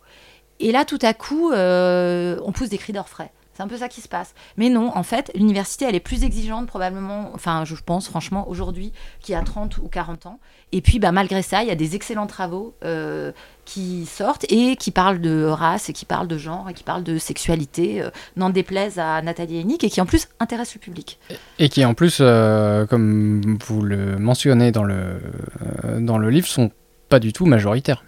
[0.59, 3.31] Et là, tout à coup, euh, on pousse des cris d'orfraie.
[3.57, 4.35] C'est un peu ça qui se passe.
[4.57, 8.93] Mais non, en fait, l'université, elle est plus exigeante probablement, enfin, je pense franchement, aujourd'hui,
[9.19, 10.39] qu'il y a 30 ou 40 ans.
[10.73, 13.31] Et puis, bah, malgré ça, il y a des excellents travaux euh,
[13.65, 17.03] qui sortent et qui parlent de race, et qui parlent de genre, et qui parlent
[17.03, 21.17] de sexualité, euh, n'en déplaise à Nathalie Hennig, et qui en plus intéressent le public.
[21.57, 25.19] Et qui en plus, euh, comme vous le mentionnez dans le,
[25.97, 26.69] dans le livre, sont
[27.09, 28.03] pas du tout majoritaires.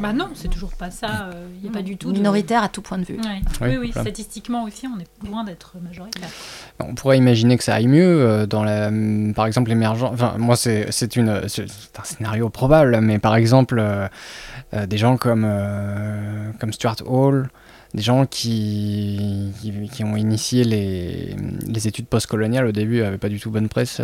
[0.00, 1.30] Bah non, c'est toujours pas ça.
[1.56, 3.16] Il n'y a pas du tout de- Minoritaire à tout point de vue.
[3.16, 3.40] Ouais.
[3.60, 4.02] Oui, Oui, oui, voilà.
[4.10, 6.28] statistiquement aussi, on est loin d'être majoritaire.
[6.80, 10.10] On pourrait imaginer que ça aille mieux euh, dans la, hum, par exemple, l'émergence.
[10.14, 11.64] Enfin, moi, c'est c'est une, c'est
[11.98, 14.08] un scénario probable, mais par exemple, euh,
[14.74, 17.50] euh, des gens comme, euh, comme Stuart Hall,
[17.94, 19.52] des gens qui,
[19.92, 21.36] qui, ont initié les,
[21.66, 24.00] les études postcoloniales au début n'avaient pas du tout bonne presse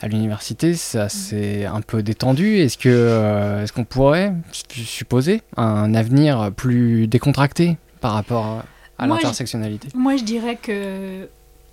[0.00, 0.74] à l'université.
[0.74, 1.08] Ça mm.
[1.08, 2.56] s'est un peu détendu.
[2.58, 8.64] Est-ce que euh, est-ce qu'on pourrait supposer un avenir plus décontracté par rapport
[8.98, 9.88] à, l'intersectionnalité?
[9.94, 11.28] Moi, je dirais que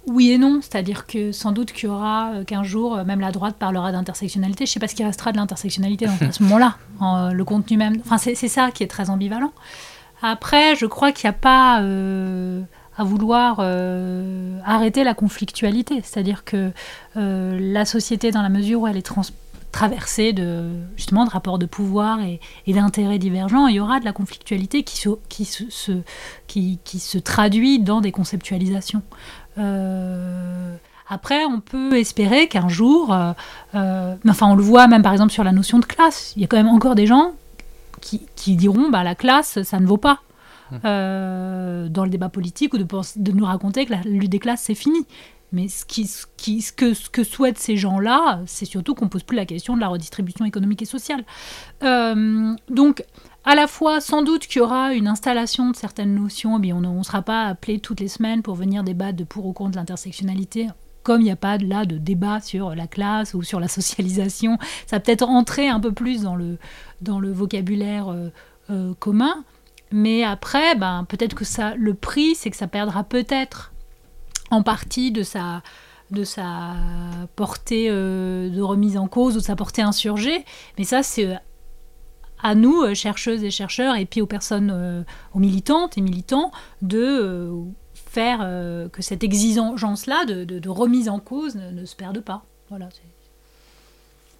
[0.05, 3.19] oui et non, c'est-à-dire que sans doute qu'il y aura euh, qu'un jour, euh, même
[3.19, 4.67] la droite parlera d'intersectionnalité.
[4.67, 6.77] Je ne sais pas ce qui restera de l'intersectionnalité à ce moment-là,
[7.33, 7.97] le contenu même.
[8.05, 9.51] Enfin, c'est ça qui est très ambivalent.
[10.21, 12.61] Après, je crois qu'il n'y a pas euh,
[12.97, 16.01] à vouloir euh, arrêter la conflictualité.
[16.03, 16.71] C'est-à-dire que
[17.17, 19.09] euh, la société, dans la mesure où elle est
[19.71, 24.13] traversée de, justement, de rapports de pouvoir et, d'intérêts divergents, il y aura de la
[24.13, 25.91] conflictualité qui se, qui se,
[26.47, 29.01] qui, qui se traduit dans des conceptualisations.
[31.07, 33.15] Après, on peut espérer qu'un jour,
[33.73, 36.47] enfin on le voit même par exemple sur la notion de classe, il y a
[36.47, 37.33] quand même encore des gens
[38.35, 40.19] qui, diront bah, la classe, ça ne vaut pas.
[40.71, 40.79] Hum.
[40.83, 42.87] Euh, dans le débat politique ou de,
[43.17, 45.05] de nous raconter que la lutte des classes c'est fini.
[45.51, 46.25] Mais ce, qui, ce,
[46.73, 49.87] que, ce que souhaitent ces gens-là, c'est surtout qu'on pose plus la question de la
[49.87, 51.23] redistribution économique et sociale.
[51.83, 53.05] Euh, donc,
[53.45, 56.81] à la fois, sans doute qu'il y aura une installation de certaines notions, mais on
[56.81, 60.67] ne sera pas appelé toutes les semaines pour venir débattre de pour ou contre l'intersectionnalité
[61.05, 64.57] comme il n'y a pas là de débat sur la classe ou sur la socialisation,
[64.87, 66.57] ça peut-être entrer un peu plus dans le,
[67.01, 68.29] dans le vocabulaire euh,
[68.71, 69.45] euh, commun.
[69.91, 73.71] Mais après, ben, peut-être que ça, le prix, c'est que ça perdra peut-être
[74.49, 75.61] en partie de sa,
[76.09, 76.73] de sa
[77.35, 80.43] portée euh, de remise en cause ou de sa portée insurgée.
[80.79, 81.37] Mais ça, c'est
[82.41, 86.51] à nous, chercheuses et chercheurs, et puis aux personnes, aux militantes et militants,
[86.81, 87.51] de
[88.15, 92.45] faire euh, que cette exigence-là de, remise en cause ne, se perde pas.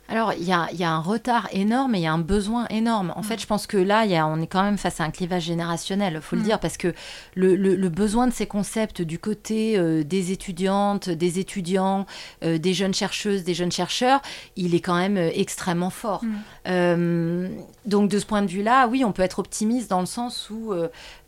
[0.07, 3.11] Alors, il y a, un retard énorme et il y a un besoin énorme.
[3.15, 5.09] En fait, je pense que là, y a, on est quand même face à un
[5.09, 6.45] clivage générationnel, il faut le mm.
[6.45, 6.93] dire, parce que
[7.33, 12.05] le, besoin de ces concepts du côté euh, des étudiantes, des étudiants,
[12.43, 14.21] euh, des jeunes chercheuses, des jeunes chercheurs,
[14.55, 16.23] il est quand même euh, extrêmement fort.
[16.65, 17.47] Mm.
[17.85, 20.71] donc, de ce point de vue-là, oui, on peut être optimiste dans le sens où,
[20.71, 20.91] avec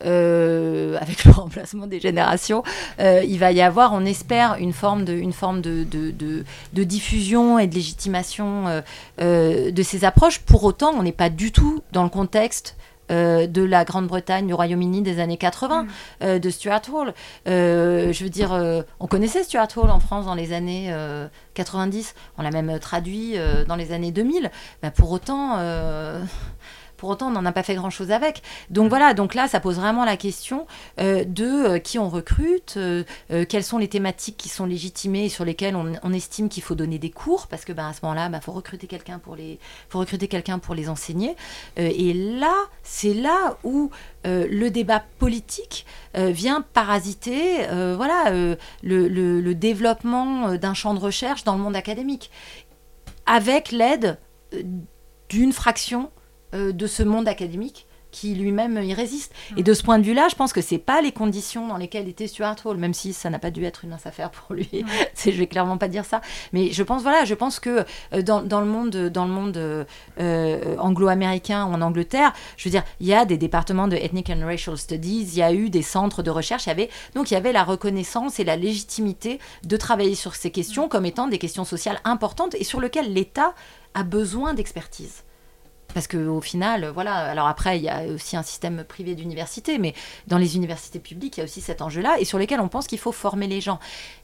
[1.24, 2.62] le remplacement des générations,
[3.00, 7.66] il va y avoir, on espère, une forme de, une forme de, de diffusion et
[7.66, 8.80] de légitimation euh,
[9.20, 10.40] euh, de ces approches.
[10.40, 12.76] Pour autant, on n'est pas du tout dans le contexte
[13.10, 15.86] euh, de la Grande-Bretagne, du Royaume-Uni des années 80,
[16.20, 16.38] mm.
[16.38, 17.14] de Stuart Hall.
[17.46, 18.52] je veux dire,
[19.00, 20.94] on connaissait Stuart Hall en France dans les années
[21.54, 24.50] 90, on l'a même traduit dans les années 2000.
[24.82, 25.56] Bah, pour autant
[26.98, 28.42] pour autant, on n'en a pas fait grand-chose avec.
[28.70, 28.88] Donc mm.
[28.88, 30.66] voilà, donc là, ça pose vraiment la question
[31.00, 33.04] euh, de euh, qui on recrute, euh,
[33.48, 36.98] quelles sont les thématiques qui sont légitimées et sur lesquelles on, estime qu'il faut donner
[36.98, 39.60] des cours, parce que ben, à ce moment-là, il bah, faut recruter quelqu'un pour les,
[39.88, 41.36] faut recruter quelqu'un pour les enseigner.
[41.76, 43.90] et là, c'est là où
[44.24, 51.76] le débat politique vient parasiter, voilà, le développement d'un champ de recherche dans le monde
[51.76, 52.30] académique,
[53.26, 54.18] avec l'aide
[55.28, 56.10] d'une fraction
[56.54, 59.32] euh, de ce monde académique qui lui-même y résiste.
[59.56, 62.08] Et de ce point de vue-là, je pense que c'est pas les conditions dans lesquelles
[62.08, 64.68] était Stuart Hall, même si ça n'a pas dû être une mince affaire pour lui.
[65.14, 66.20] c'est, je vais clairement pas dire ça.
[66.52, 67.84] Mais je pense, voilà, je pense que
[68.14, 69.86] euh, dans, le monde, dans le monde
[70.20, 74.30] euh, anglo-américain ou en Angleterre, je veux dire, il y a des départements de Ethnic
[74.30, 77.30] and Racial Studies, il y a eu des centres de recherche, il y avait, donc
[77.30, 81.28] il y avait la reconnaissance et la légitimité de travailler sur ces questions comme étant
[81.28, 83.54] des questions sociales importantes et sur lesquelles l'État
[83.94, 85.24] a besoin d'expertise.
[85.98, 89.94] Parce qu'au final, voilà, alors après, il y a aussi un système privé d'université, mais
[90.28, 92.86] dans les universités publiques, il y a aussi cet enjeu-là, et sur lequel on pense
[92.86, 93.80] qu'il faut former les gens.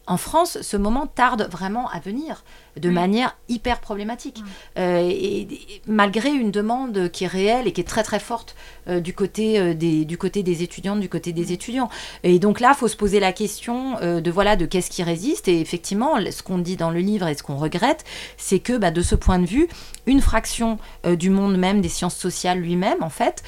[0.06, 2.44] En France, ce moment tarde vraiment à venir
[2.78, 4.42] de manière hyper problématique.
[4.78, 5.48] Euh, et,
[5.86, 8.54] malgré une demande qui est réelle et qui est très très forte
[8.88, 11.88] euh, du, côté, euh, des, du côté des étudiantes, du côté des étudiants.
[12.22, 15.48] Et donc là, il faut se poser la question de voilà de qu'est-ce qui résiste.
[15.48, 18.04] Et effectivement, ce qu'on dit dans le livre et ce qu'on regrette,
[18.36, 19.68] c'est que bah, de ce point de vue,
[20.06, 23.42] une fraction du monde même des sciences sociales lui-même, en fait,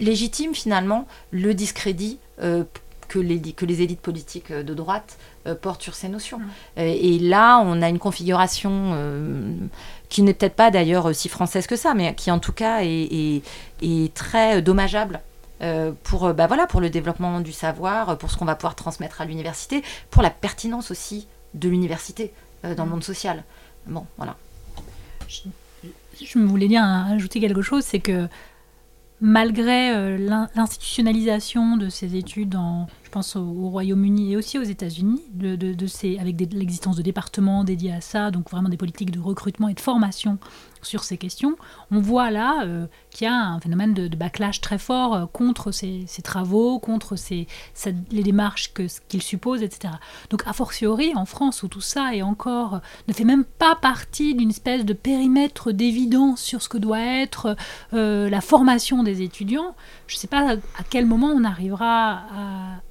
[0.00, 5.94] légitime finalement le discrédit que les, que les élites politiques de droite euh, portent sur
[5.94, 6.40] ces notions.
[6.78, 9.54] Et, là, on a une configuration euh,
[10.08, 13.42] qui n'est peut-être pas d'ailleurs si française que ça, mais qui en tout cas est,
[13.82, 15.20] est, très dommageable.
[15.60, 19.20] Euh, pour, bah voilà, pour le développement du savoir, pour ce qu'on va pouvoir transmettre
[19.20, 22.32] à l'université, pour la pertinence aussi de l'université
[22.76, 23.44] dans le monde social.
[23.86, 24.36] Bon, voilà.
[25.28, 25.42] Je,
[26.24, 28.28] je voulais dire, ajouter quelque chose, c'est que
[29.20, 35.86] malgré l'institutionnalisation de ces études dans pense au, Royaume-Uni et aussi aux États-Unis, de, de,
[35.86, 39.74] ces, avec l'existence de départements dédiés à ça, donc vraiment des politiques de recrutement et
[39.74, 40.38] de formation
[40.82, 41.56] sur ces questions,
[41.90, 45.70] on voit là euh, qu'il y a un phénomène de, backlash très fort euh, contre
[45.70, 47.46] ces, travaux, contre ces,
[48.10, 48.72] les démarches
[49.08, 49.94] qu'ils supposent, etc.
[50.30, 54.34] Donc, a fortiori, en France, où tout ça est encore, ne fait même pas partie
[54.34, 57.56] d'une espèce de périmètre d'évidence sur ce que doit être
[57.92, 59.74] euh, la formation des étudiants,
[60.08, 62.22] je ne sais pas à quel moment on arrivera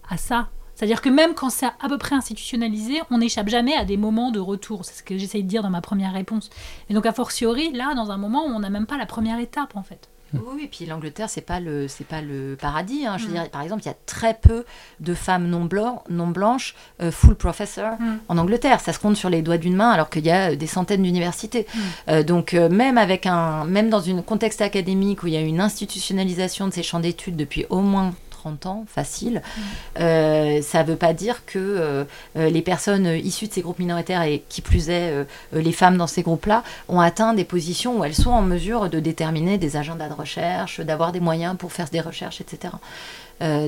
[0.09, 3.86] à ça c'est-à-dire que même quand c'est à peu près institutionnalisé, on n'échappe jamais à
[3.86, 4.86] des moments de retour.
[4.86, 6.49] C'est ce que j'essaye de dire dans ma première réponse.
[6.89, 9.39] Et donc, a fortiori, là, dans un moment où on n'a même pas la première
[9.39, 10.09] étape, en fait.
[10.34, 13.05] Oui, et puis l'Angleterre, c'est pas le, c'est pas le paradis.
[13.05, 13.18] Hein.
[13.18, 13.34] Je veux mm.
[13.34, 14.66] dire, par exemple, il y a très peu
[14.99, 18.20] de femmes non, blanc, non blanches euh, full professor mm.
[18.30, 18.80] en Angleterre.
[18.80, 21.68] Ça se compte sur les doigts d'une main, alors qu'il y a des centaines d'universités.
[21.74, 21.80] Mm.
[22.09, 25.41] Euh, donc, euh, même avec un, même dans un contexte académique où il y a
[25.41, 28.14] une institutionnalisation de ces champs d'études depuis au moins
[28.44, 29.41] 30 ans, facile.
[30.00, 32.04] Euh, ça ne veut pas dire que euh,
[32.36, 36.08] euh, les personnes issues de ces groupes minoritaires, et qui plus est les femmes dans
[36.08, 40.10] ces groupes-là, ont atteint des positions où elles sont en mesure de déterminer des agendas
[40.10, 42.74] de recherche, d'avoir des moyens pour faire des recherches, etc.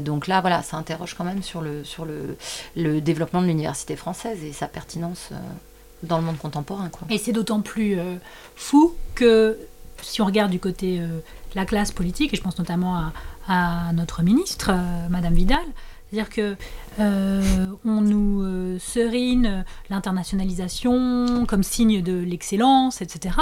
[0.02, 4.68] donc là, voilà, ça interroge quand même sur le, développement de l'université française et sa
[4.68, 5.30] pertinence
[6.04, 6.90] dans le monde contemporain.
[7.10, 7.98] Et c'est d'autant plus
[8.56, 9.58] fou que
[10.02, 13.14] si on regarde du côté de la classe politique, et je pense notamment à,
[13.48, 15.66] à notre ministre, euh, Madame Vidal.
[16.10, 16.56] C'est-à-dire que
[17.00, 23.36] euh, on nous euh, serine l'internationalisation comme signe de l'excellence, etc.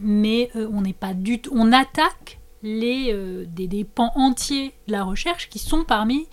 [0.00, 1.50] Mais on n'est pas du tout.
[1.54, 3.14] On attaque les,
[3.46, 6.26] des, des, pans entiers de la recherche qui sont parmi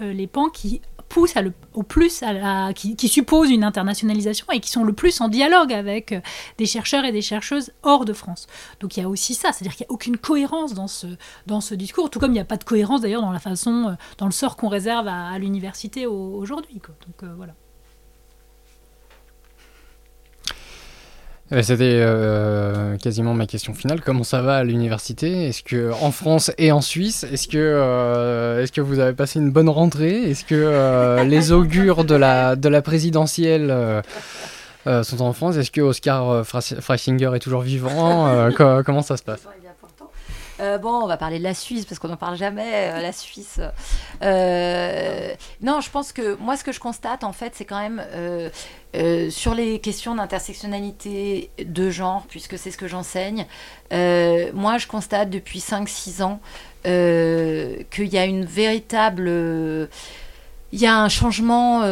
[0.00, 0.82] les pans qui
[1.14, 1.34] poussent
[1.74, 2.24] au plus,
[2.74, 6.20] qui, qui, supposent une internationalisation et qui sont le plus en dialogue avec euh,
[6.58, 8.48] des chercheurs et des chercheuses hors de France.
[8.80, 11.06] Donc il y a aussi ça, c'est-à-dire qu'il n'y a aucune cohérence dans ce,
[11.46, 13.90] dans ce discours, tout comme il n'y a pas de cohérence d'ailleurs dans la façon,
[13.90, 16.80] euh, dans le sort qu'on réserve à, l'université aujourd'hui.
[17.06, 17.54] Donc euh, voilà.
[21.62, 24.00] C'était euh, quasiment ma question finale.
[24.00, 25.48] Comment ça va à l'université?
[25.48, 29.38] Est-ce que en France et en Suisse, est-ce que euh, est-ce que vous avez passé
[29.38, 30.30] une bonne rentrée?
[30.30, 33.74] Est-ce que les augures de la de la présidentielle
[34.86, 35.56] sont en France?
[35.56, 38.50] Est-ce que Oscar Freisinger est toujours vivant?
[38.84, 39.46] Comment ça se passe?
[40.64, 43.12] Euh, bon, on va parler de la Suisse parce qu'on n'en parle jamais, euh, la
[43.12, 43.60] Suisse.
[44.22, 48.02] Euh, non, je pense que moi, ce que je constate, en fait, c'est quand même
[49.30, 53.46] sur les questions d'intersectionnalité de genre, puisque c'est ce que j'enseigne,
[53.90, 56.40] moi, je constate depuis 5-6 ans
[56.84, 59.88] qu'il y a une véritable
[60.72, 61.82] il y a un changement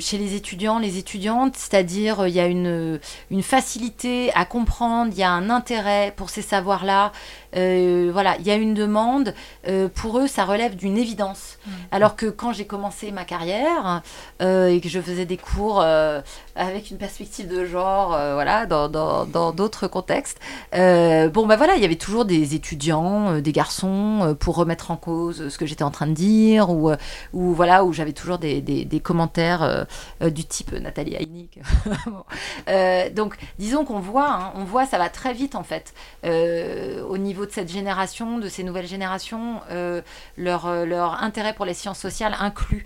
[0.00, 2.98] chez les étudiants, les étudiantes, c'est-à-dire il y a une
[3.42, 7.12] facilité à comprendre, il y a un intérêt pour ces savoirs-là.
[7.56, 9.34] Euh, voilà, il y a une demande.
[9.68, 11.58] Euh, pour eux, ça relève d'une évidence.
[11.66, 11.70] Mmh.
[11.92, 14.02] Alors que quand j'ai commencé ma carrière
[14.40, 20.38] et que je faisais des cours avec une perspective de genre, voilà, dans d'autres contextes,
[20.72, 25.48] bon, ben voilà, il y avait toujours des étudiants, des garçons, pour remettre en cause
[25.48, 26.90] ce que j'étais en train de dire, ou,
[27.32, 29.84] ou voilà, où j'avais toujours des, des, commentaires euh,
[30.22, 31.62] euh, du type Nathalie Heinig.
[32.68, 35.92] Euh, donc, disons qu'on voit, hein, on voit, ça va très vite en fait,
[36.24, 39.60] au niveau de cette génération, de ces nouvelles générations,
[40.36, 42.84] leur, leur intérêt pour les sciences sociales inclut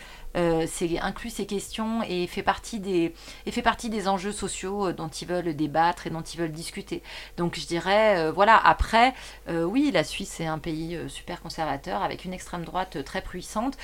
[0.67, 3.15] c'est inclut ces questions et fait partie des
[3.47, 7.05] et fait partie des enjeux sociaux dont ils veulent débattre et dont ils veulent discuter.
[7.37, 8.57] Donc je dirais voilà.
[8.57, 9.15] Après
[9.49, 13.77] oui la Suisse est un pays super conservateur avec une extrême droite très puissante.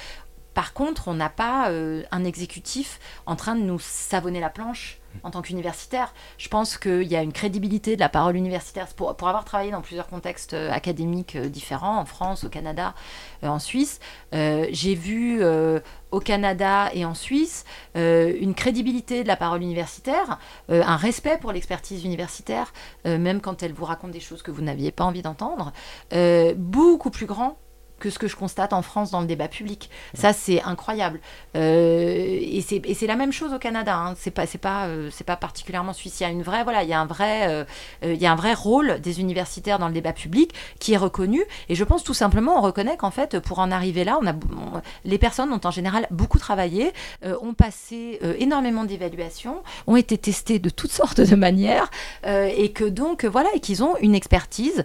[0.54, 4.99] Par contre, on n'a pas euh, un exécutif en train de nous savonner la planche
[5.22, 6.14] en tant qu'universitaire.
[6.38, 8.86] Je pense qu'il y a une crédibilité de la parole universitaire.
[8.88, 12.94] Pour, avoir travaillé dans plusieurs contextes euh, académiques euh, différents, en France, au Canada,
[13.42, 14.00] en Suisse,
[14.32, 15.42] j'ai vu
[16.11, 20.38] au Canada et en Suisse une crédibilité de la parole universitaire,
[20.68, 22.72] un respect pour l'expertise universitaire,
[23.04, 25.72] même quand elle vous raconte des choses que vous n'aviez pas envie d'entendre,
[26.56, 27.56] beaucoup plus grand
[28.01, 29.90] que ce que je constate en France dans le débat public.
[30.14, 31.20] Ça, c'est incroyable.
[31.57, 33.94] Euh, et c'est la même chose au Canada.
[33.94, 34.14] Hein.
[34.18, 36.18] C'est pas, pas, euh, pas particulièrement suisse.
[36.18, 37.64] Il y a une vraie, voilà, il y a un vrai, euh,
[38.03, 41.44] il y a un vrai rôle des universitaires dans le débat public qui est reconnu.
[41.68, 44.32] Et je pense tout simplement, on reconnaît qu'en fait, pour en arriver là, on a,
[45.05, 46.92] les personnes ont en général beaucoup travaillé,
[47.42, 51.90] ont passé énormément d'évaluations, ont été testées de toutes sortes de manières,
[52.26, 54.84] et que donc, voilà, et qu'ils ont une expertise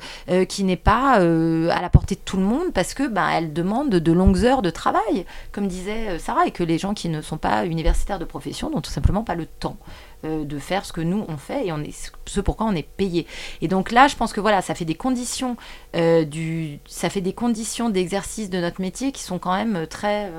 [0.49, 3.89] qui n'est pas à la portée de tout le monde parce que ben, elle demande
[3.89, 7.21] de longues heures de travail, comme disait euh, Sarah, et que les gens qui ne
[7.21, 9.77] sont pas universitaires de profession n'ont tout simplement pas le temps
[10.23, 12.87] euh, de faire ce que nous on fait et on est ce pourquoi on est
[12.87, 13.27] payé.
[13.61, 15.57] Et donc là, je pense que voilà, ça fait des conditions
[15.95, 20.31] euh, du, ça fait des conditions d'exercice de notre métier qui sont quand même très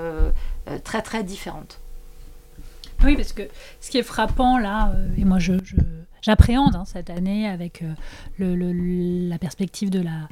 [0.85, 1.81] très très différentes.
[3.05, 3.43] Oui, parce que
[3.81, 5.55] ce qui est frappant là, et moi je,
[6.23, 7.85] j'appréhende hein, cette année avec
[8.39, 10.29] la perspective de la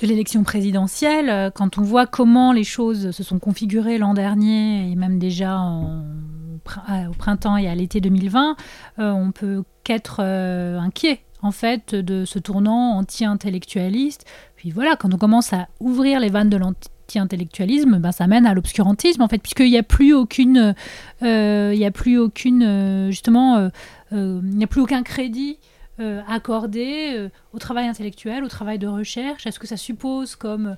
[0.00, 4.90] de l'élection présidentielle, euh, quand on voit comment les choses se sont configurées l'an dernier
[4.90, 8.56] et même déjà au printemps et à l'été 2020,
[8.98, 14.24] euh, on peut qu'être euh, inquiet en fait de ce tournant anti-intellectualiste.
[14.56, 18.54] Puis voilà, quand on commence à ouvrir les vannes de l'anti-intellectualisme, ben, ça mène à
[18.54, 20.74] l'obscurantisme en fait, puisqu'il n'y a plus aucune,
[21.20, 23.68] il y a plus aucune justement,
[24.10, 25.58] il n'y a plus aucun crédit
[26.00, 29.46] euh, accordé euh, au travail intellectuel, au travail de recherche?
[29.46, 30.74] Est-ce que ça suppose comme euh,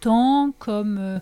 [0.00, 1.20] temps, comme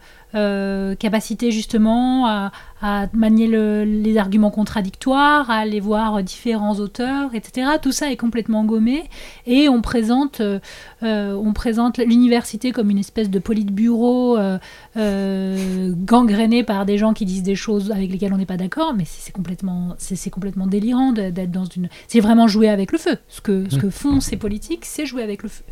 [0.98, 2.52] capacité justement à,
[2.82, 3.46] à manier
[3.86, 7.68] les arguments contradictoires, à aller voir différents auteurs, etc.
[7.80, 9.04] Tout ça est complètement gommé
[9.46, 10.60] et on présente, euh,
[11.02, 14.58] on présente l'université comme une espèce de politburo euh,
[14.96, 18.92] euh, gangréné par des gens qui disent des choses avec lesquelles on n'est pas d'accord,
[18.94, 21.88] mais c'est complètement, c'est complètement délirant d'être dans une...
[22.08, 23.16] C'est vraiment jouer avec le feu.
[23.28, 25.64] Ce que, ce que font ces politiques, c'est jouer avec le feu.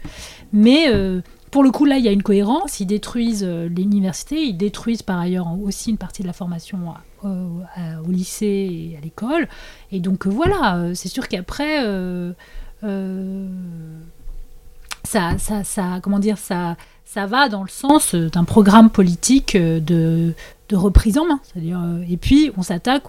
[0.53, 0.87] Mais
[1.55, 2.81] pour le coup, là, il y a une cohérence.
[2.81, 6.81] Ils détruisent euh, l'université, ils détruisent par ailleurs aussi une partie de la formation
[7.23, 9.47] au lycée et à l'école.
[9.93, 11.79] Et donc euh, voilà, euh, c'est sûr qu'après,
[15.05, 20.35] ça, ça, ça, comment dire, ça, ça va dans le sens d'un programme politique de,
[20.73, 21.39] reprise en main.
[21.45, 21.81] C'est-à-dire,
[22.11, 23.05] et puis, on s'attaque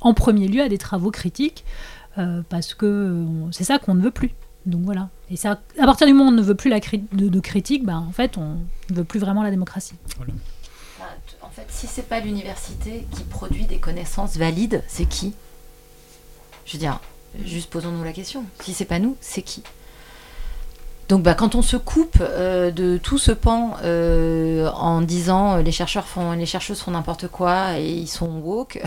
[0.00, 1.64] en premier lieu à des travaux critiques
[2.48, 4.32] parce que c'est ça qu'on ne veut plus.
[4.66, 5.08] Donc voilà.
[5.30, 7.96] Et ça, à partir du moment où on ne veut plus la de, critique, bah,
[7.96, 8.56] en fait, on
[8.90, 9.94] ne veut plus vraiment la démocratie.
[10.98, 11.04] Bah,
[11.42, 15.34] en fait, si c'est pas l'université qui produit des connaissances valides, c'est qui?
[16.66, 17.00] Je veux dire,
[17.44, 18.44] juste posons-nous la question.
[18.60, 19.62] Si c'est pas nous, c'est qui?
[21.08, 25.62] Donc bah, quand on se coupe euh, de tout ce pan euh, en disant euh,
[25.62, 28.80] les chercheurs font les chercheuses font n'importe quoi et ils sont woke,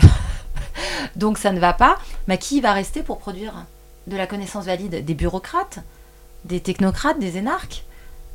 [1.16, 3.66] donc ça ne va pas, bah, qui va rester pour produire
[4.06, 5.04] de la connaissance valide?
[5.04, 5.80] Des bureaucrates,
[6.44, 7.84] des technocrates, des énarques,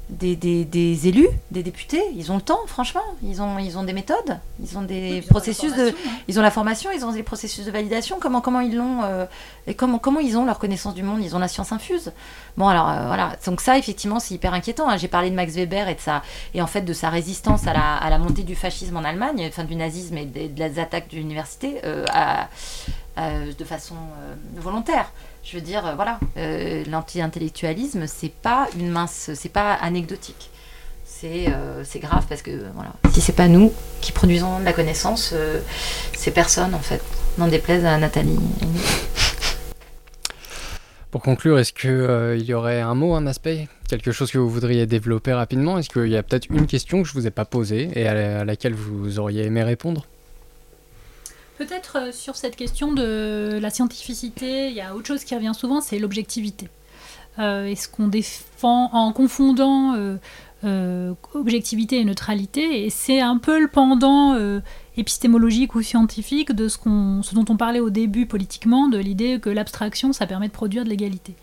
[0.09, 2.01] des, des, élus, des députés.
[2.15, 3.03] Ils ont le temps, franchement.
[3.21, 6.11] Ils ont, ils ont des méthodes, ils ont des processus de, hein.
[6.27, 8.17] ils ont la formation, ils ont des processus de validation.
[8.19, 9.25] Comment, comment ils l'ont euh,
[9.67, 11.21] et comment, comment ils ont leur connaissance du monde?
[11.21, 12.11] Ils ont la science infuse.
[12.57, 13.35] Bon, alors euh, voilà.
[13.45, 14.89] Donc ça, effectivement, c'est hyper inquiétant.
[14.89, 14.97] Hein.
[14.97, 16.23] J'ai parlé de Max Weber et de sa
[16.55, 19.45] et en fait de sa résistance à la, à la montée du fascisme en Allemagne,
[19.47, 21.81] enfin du nazisme et de, des attaques de l'université
[23.19, 23.95] euh, de façon
[24.55, 25.11] volontaire
[25.43, 30.49] je veux dire, voilà, euh, l'anti-intellectualisme, c'est pas une mince, c'est pas anecdotique.
[31.05, 35.31] C'est euh, grave parce que voilà, si c'est pas nous qui produisons de la connaissance,
[35.33, 35.59] euh,
[36.13, 37.01] c'est personne en fait.
[37.37, 38.37] N'en déplaise à Nathalie.
[41.11, 44.85] Pour conclure, est-ce qu'il y aurait un mot, un aspect, quelque chose que vous voudriez
[44.85, 45.79] développer rapidement?
[45.79, 48.07] Est-ce qu'il y a peut-être une question que je ne vous ai pas posée et
[48.07, 50.05] à laquelle vous auriez aimé répondre?
[51.59, 55.51] Peut-être euh, sur cette question de la scientificité, il y a autre chose qui revient
[55.53, 56.69] souvent, c'est l'objectivité.
[57.37, 59.93] Euh, Est-ce qu'on défend en confondant
[60.63, 64.37] euh, objectivité et neutralité Et c'est un peu le pendant
[64.95, 69.49] épistémologique ou scientifique de ce, ce, dont on parlait au début politiquement, de l'idée que
[69.49, 71.35] l'abstraction, ça permet de produire de l'égalité.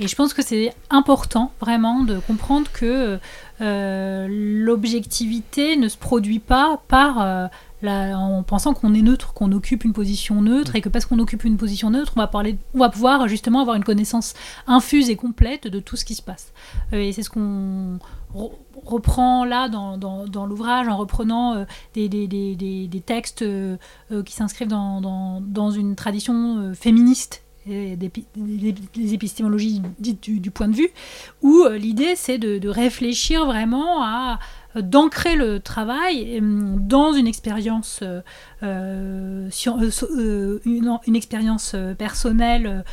[0.00, 3.18] Et je pense que c'est important vraiment de comprendre que
[3.60, 7.50] l'objectivité ne se produit pas par
[7.88, 11.44] en pensant qu'on est neutre, qu'on occupe une position neutre, et que parce qu'on occupe
[11.44, 14.34] une position neutre, on va, parler, on va pouvoir justement avoir une connaissance
[14.66, 16.52] infuse et complète de tout ce qui se passe.
[16.92, 17.98] Euh, et c'est ce qu'on
[18.84, 21.64] reprend là dans, dans, l'ouvrage en reprenant euh,
[21.94, 23.76] des, des, des, des, textes euh,
[24.24, 28.10] qui s'inscrivent dans, dans, une tradition féministe et des,
[29.14, 30.88] épistémologies dites du, point de vue,
[31.42, 34.40] où l'idée c'est de, de, réfléchir vraiment à
[34.76, 38.20] d'ancrer le travail euh, dans une expérience, euh,
[38.62, 42.84] euh, une, expérience personnelle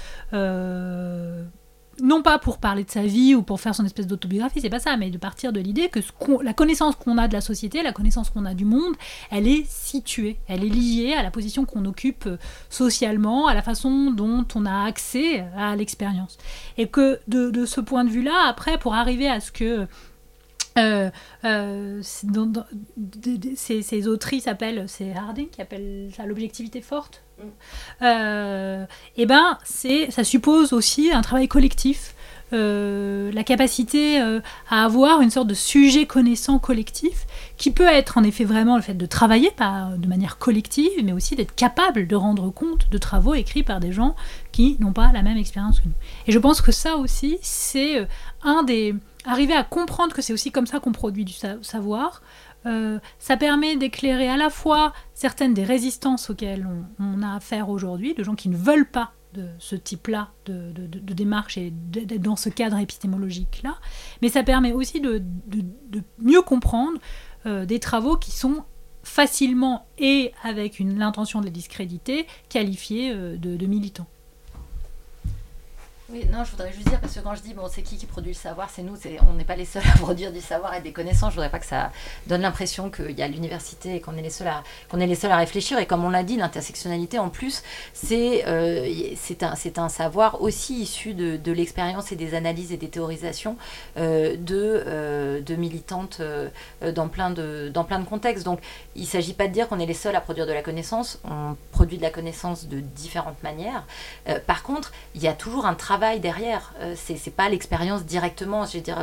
[2.02, 4.80] non pas pour parler de sa vie ou pour faire son espèce d'autobiographie, c'est pas
[4.80, 6.00] ça, mais de partir de l'idée que
[6.42, 8.94] la connaissance qu'on a de la société, la connaissance qu'on a du monde,
[9.32, 12.30] elle est située, elle est liée à la position qu'on occupe
[12.70, 16.38] socialement, à la façon dont on a accès à l'expérience.
[16.78, 19.86] Et que de, de ce point de vue-là, après, pour arriver à ce que
[20.78, 21.10] euh,
[21.46, 27.24] euh, ces, autrices appellent, c'est Harding qui appelle ça l'objectivité forte.
[27.38, 27.44] Mm.
[28.04, 28.84] Euh,
[29.18, 32.16] et eh ben, c'est, ça suppose aussi un travail collectif,
[32.52, 38.44] la capacité à avoir une sorte de sujet connaissant collectif, qui peut être en effet
[38.44, 42.50] vraiment le fait de travailler par, de manière collective, mais aussi d'être capable de rendre
[42.50, 44.16] compte de travaux écrits par des gens
[44.52, 45.94] qui n'ont pas la même expérience que nous.
[46.26, 48.08] Et je pense que ça aussi, c'est
[48.42, 48.96] un des
[49.26, 52.22] arriver à comprendre que c'est aussi comme ça qu'on produit du savoir,
[52.66, 56.68] Euh, ça permet d'éclairer à la fois certaines des résistances auxquelles
[57.00, 60.72] on, a affaire aujourd'hui, de gens qui ne veulent pas de ce type-là de,
[61.14, 63.78] démarche et d'être dans ce cadre épistémologique-là,
[64.22, 65.24] mais ça permet aussi de,
[66.18, 67.00] mieux comprendre
[67.46, 68.66] euh, des travaux qui sont
[69.04, 74.08] facilement et avec l'intention de les discréditer, qualifiés euh, de militants.
[76.12, 78.08] Oui, non, je voudrais juste dire, parce que quand je dis, bon, c'est qui qui
[78.08, 78.98] produit le savoir, c'est nous,
[79.30, 81.34] on n'est pas les seuls à produire du savoir et des connaissances.
[81.34, 81.92] Je voudrais pas que ça
[82.26, 85.14] donne l'impression qu'il y a l'université et qu'on est, les seuls à, qu'on est les
[85.14, 85.78] seuls à réfléchir.
[85.78, 87.62] Et comme on l'a dit, l'intersectionnalité, en plus,
[87.94, 92.78] c'est euh, c'est un, un savoir aussi issu de, de l'expérience et des analyses et
[92.78, 93.56] des théorisations
[93.98, 96.24] euh, de, euh, de militantes
[96.82, 98.46] dans, plein de, dans plein de contextes.
[98.46, 98.62] Donc,
[98.96, 101.20] il ne s'agit pas de dire qu'on est les seuls à produire de la connaissance.
[101.24, 103.84] On produit de la connaissance de différentes manières.
[104.48, 106.74] par contre, il y a toujours un travail derrière.
[106.80, 108.66] Euh, c'est pas l'expérience directement.
[108.66, 108.98] Je veux dire,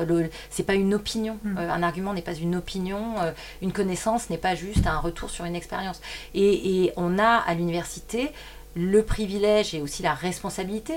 [0.50, 1.38] c'est pas une opinion.
[1.42, 1.58] Mm.
[1.58, 3.20] Euh, un argument n'est pas une opinion.
[3.20, 3.32] Euh,
[3.62, 6.00] une connaissance n'est pas juste un retour sur une expérience.
[6.34, 8.32] Et, et on a à l'université
[8.74, 10.94] le privilège et aussi la responsabilité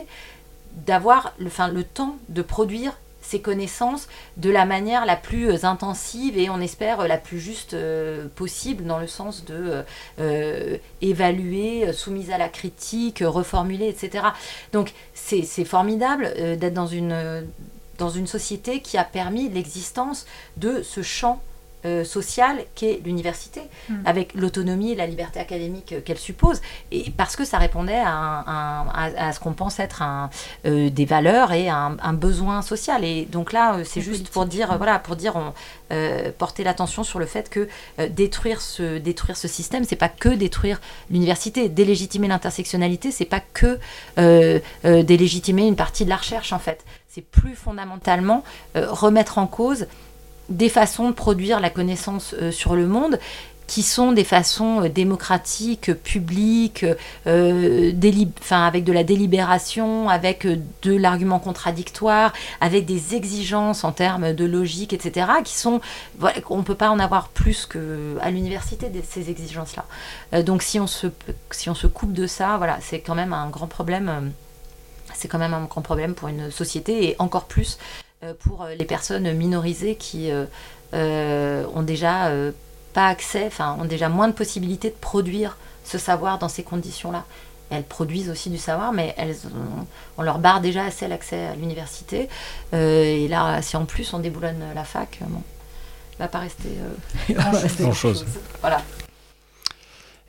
[0.86, 2.94] d'avoir le, enfin, le temps de produire
[3.30, 4.08] ses connaissances
[4.38, 8.86] de la manière la plus euh, intensive et on espère la plus juste euh, possible
[8.86, 9.84] dans le sens de
[10.20, 14.26] euh, évaluer, soumise à la critique, reformuler, etc.
[14.74, 17.46] Donc c'est formidable d'être dans une,
[17.98, 20.26] dans une société qui a permis l'existence
[20.58, 21.42] de ce champ
[21.86, 24.02] euh, sociale qu'est l'université, hmm.
[24.04, 26.60] avec l'autonomie et la liberté académique qu'elle suppose,
[26.92, 28.86] et parce que ça répondait à,
[29.18, 30.30] à, ce qu'on pense être un,
[30.66, 33.06] euh, des valeurs et un, besoin social.
[33.06, 35.54] Et donc là, euh, c'est juste pour dire, voilà, pour dire, on,
[36.38, 37.68] porter l'attention sur le fait que
[38.10, 43.80] détruire ce détruire ce système, c'est pas que détruire l'université, délégitimer l'intersectionnalité, c'est pas que
[44.84, 46.86] délégitimer une partie de la recherche en fait.
[47.08, 48.44] C'est plus fondamentalement
[48.76, 49.88] remettre en cause
[50.50, 53.20] des façons de produire la connaissance euh, sur le monde
[53.68, 56.86] qui sont des façons euh, démocratiques, publiques,
[57.28, 57.92] euh,
[58.50, 64.92] avec de la délibération, avec de l'argument contradictoire, avec des exigences en termes de logique,
[64.92, 65.82] etc., qui sont,
[66.50, 70.42] on ne peut pas en avoir plus qu'à l'université, ces exigences-là.
[70.42, 71.08] donc si on, se,
[71.52, 74.32] si on se coupe de ça, voilà, c'est quand même un grand problème.
[75.14, 77.78] c'est quand même un grand problème pour une société et encore plus
[78.40, 80.30] pour euh, les personnes minorisées qui
[80.94, 82.32] euh, ont déjà
[82.94, 87.26] pas accès, enfin ont déjà moins de possibilités de produire ce savoir dans ces conditions-là.
[87.72, 89.36] Elles produisent aussi du savoir, mais elles
[90.18, 92.28] on leur barre déjà assez l'accès à l'université.
[92.74, 95.44] et là, si en plus on déboulonne la fac, bon,
[96.18, 96.70] va pas rester
[97.80, 98.26] grand chose.
[98.62, 98.82] Voilà.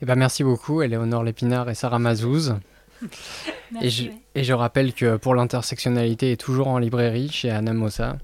[0.03, 2.55] Eh ben, merci beaucoup, Eleonore Lépinard et Sarah Mazouz.
[3.81, 8.17] et, je, et, je, rappelle que pour l'intersectionnalité est toujours en librairie chez Anna Mossa.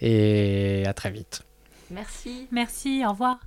[0.00, 1.42] Et à très vite.
[1.90, 2.46] Merci.
[2.52, 3.38] Merci, au revoir.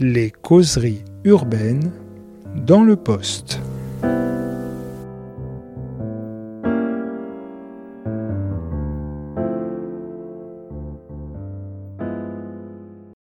[0.00, 1.92] Les causeries urbaines
[2.54, 3.60] dans le poste.